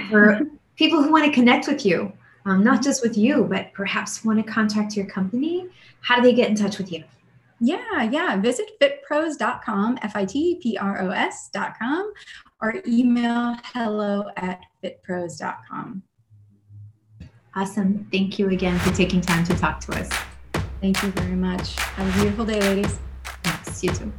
For 0.09 0.41
people 0.77 1.01
who 1.01 1.13
want 1.13 1.27
to 1.27 1.31
connect 1.31 1.69
with 1.69 1.87
you, 1.87 2.13
um, 2.45 2.65
not 2.65 2.83
just 2.83 3.03
with 3.03 3.17
you, 3.17 3.45
but 3.45 3.73
perhaps 3.73 4.25
want 4.25 4.45
to 4.45 4.53
contact 4.53 4.97
your 4.97 5.07
company, 5.07 5.67
how 6.01 6.17
do 6.17 6.23
they 6.23 6.33
get 6.33 6.49
in 6.49 6.55
touch 6.55 6.79
with 6.79 6.91
you? 6.91 7.05
Yeah, 7.61 8.05
yeah. 8.05 8.37
Visit 8.37 8.71
fitpros.com, 8.81 9.99
F 10.03 10.17
I 10.17 10.25
T 10.25 10.59
P 10.63 10.79
R 10.79 11.03
O 11.03 11.11
S.com, 11.11 12.13
or 12.63 12.83
email 12.87 13.57
hello 13.75 14.31
at 14.37 14.61
fitpros.com. 14.83 16.03
Awesome. 17.55 18.07
Thank 18.11 18.39
you 18.39 18.49
again 18.49 18.79
for 18.79 18.93
taking 18.95 19.21
time 19.21 19.45
to 19.45 19.55
talk 19.57 19.81
to 19.81 19.93
us. 19.93 20.09
Thank 20.81 21.03
you 21.03 21.11
very 21.11 21.37
much. 21.37 21.75
Have 21.77 22.09
a 22.09 22.21
beautiful 22.21 22.47
day, 22.47 22.61
ladies. 22.61 22.99
Yes, 23.45 23.85
you 23.85 23.91
too. 23.91 24.13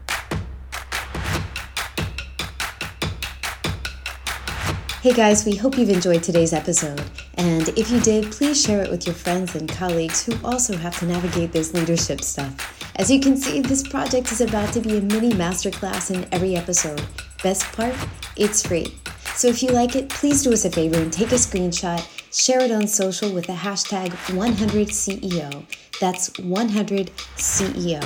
Hey 5.01 5.13
guys, 5.13 5.45
we 5.45 5.55
hope 5.55 5.79
you've 5.79 5.89
enjoyed 5.89 6.21
today's 6.21 6.53
episode. 6.53 7.01
And 7.33 7.69
if 7.69 7.89
you 7.89 7.99
did, 8.01 8.31
please 8.31 8.63
share 8.63 8.83
it 8.83 8.91
with 8.91 9.07
your 9.07 9.15
friends 9.15 9.55
and 9.55 9.67
colleagues 9.67 10.23
who 10.23 10.35
also 10.45 10.77
have 10.77 10.99
to 10.99 11.07
navigate 11.07 11.51
this 11.51 11.73
leadership 11.73 12.21
stuff. 12.21 12.93
As 12.97 13.09
you 13.09 13.19
can 13.19 13.35
see, 13.35 13.61
this 13.61 13.81
project 13.81 14.31
is 14.31 14.41
about 14.41 14.71
to 14.73 14.79
be 14.79 14.99
a 14.99 15.01
mini 15.01 15.31
masterclass 15.31 16.13
in 16.13 16.27
every 16.31 16.55
episode. 16.55 17.03
Best 17.41 17.63
part? 17.75 17.95
It's 18.37 18.61
free. 18.63 18.95
So 19.33 19.47
if 19.47 19.63
you 19.63 19.69
like 19.69 19.95
it, 19.95 20.07
please 20.07 20.43
do 20.43 20.53
us 20.53 20.65
a 20.65 20.69
favor 20.69 20.99
and 21.01 21.11
take 21.11 21.31
a 21.31 21.35
screenshot, 21.35 22.07
share 22.31 22.61
it 22.61 22.69
on 22.69 22.85
social 22.85 23.33
with 23.33 23.47
the 23.47 23.53
hashtag 23.53 24.09
100CEO. 24.09 25.65
That's 25.99 26.29
100CEO. 26.29 28.03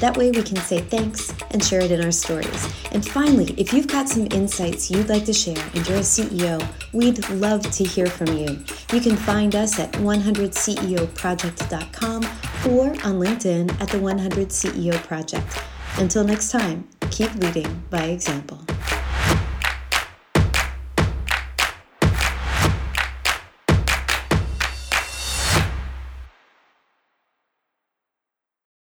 That 0.00 0.16
way 0.16 0.30
we 0.30 0.42
can 0.42 0.56
say 0.56 0.80
thanks 0.80 1.34
and 1.50 1.62
share 1.62 1.82
it 1.82 1.90
in 1.90 2.02
our 2.02 2.10
stories. 2.10 2.66
And 2.92 3.06
finally, 3.06 3.54
if 3.58 3.74
you've 3.74 3.86
got 3.86 4.08
some 4.08 4.26
insights 4.30 4.90
you'd 4.90 5.10
like 5.10 5.26
to 5.26 5.34
share 5.34 5.62
and 5.74 5.86
you're 5.86 5.98
a 5.98 6.00
CEO, 6.00 6.66
we'd 6.94 7.28
love 7.28 7.70
to 7.70 7.84
hear 7.84 8.06
from 8.06 8.28
you. 8.28 8.64
You 8.94 9.02
can 9.02 9.14
find 9.14 9.54
us 9.54 9.78
at 9.78 9.92
100ceoproject.com 9.92 12.24
or 12.72 12.90
on 12.90 13.20
LinkedIn 13.20 13.78
at 13.80 13.90
the 13.90 13.98
100 13.98 14.48
CEO 14.48 14.94
Project. 15.02 15.58
Until 15.98 16.24
next 16.24 16.50
time, 16.50 16.88
keep 17.10 17.34
leading 17.34 17.82
by 17.90 18.04
example. 18.04 18.64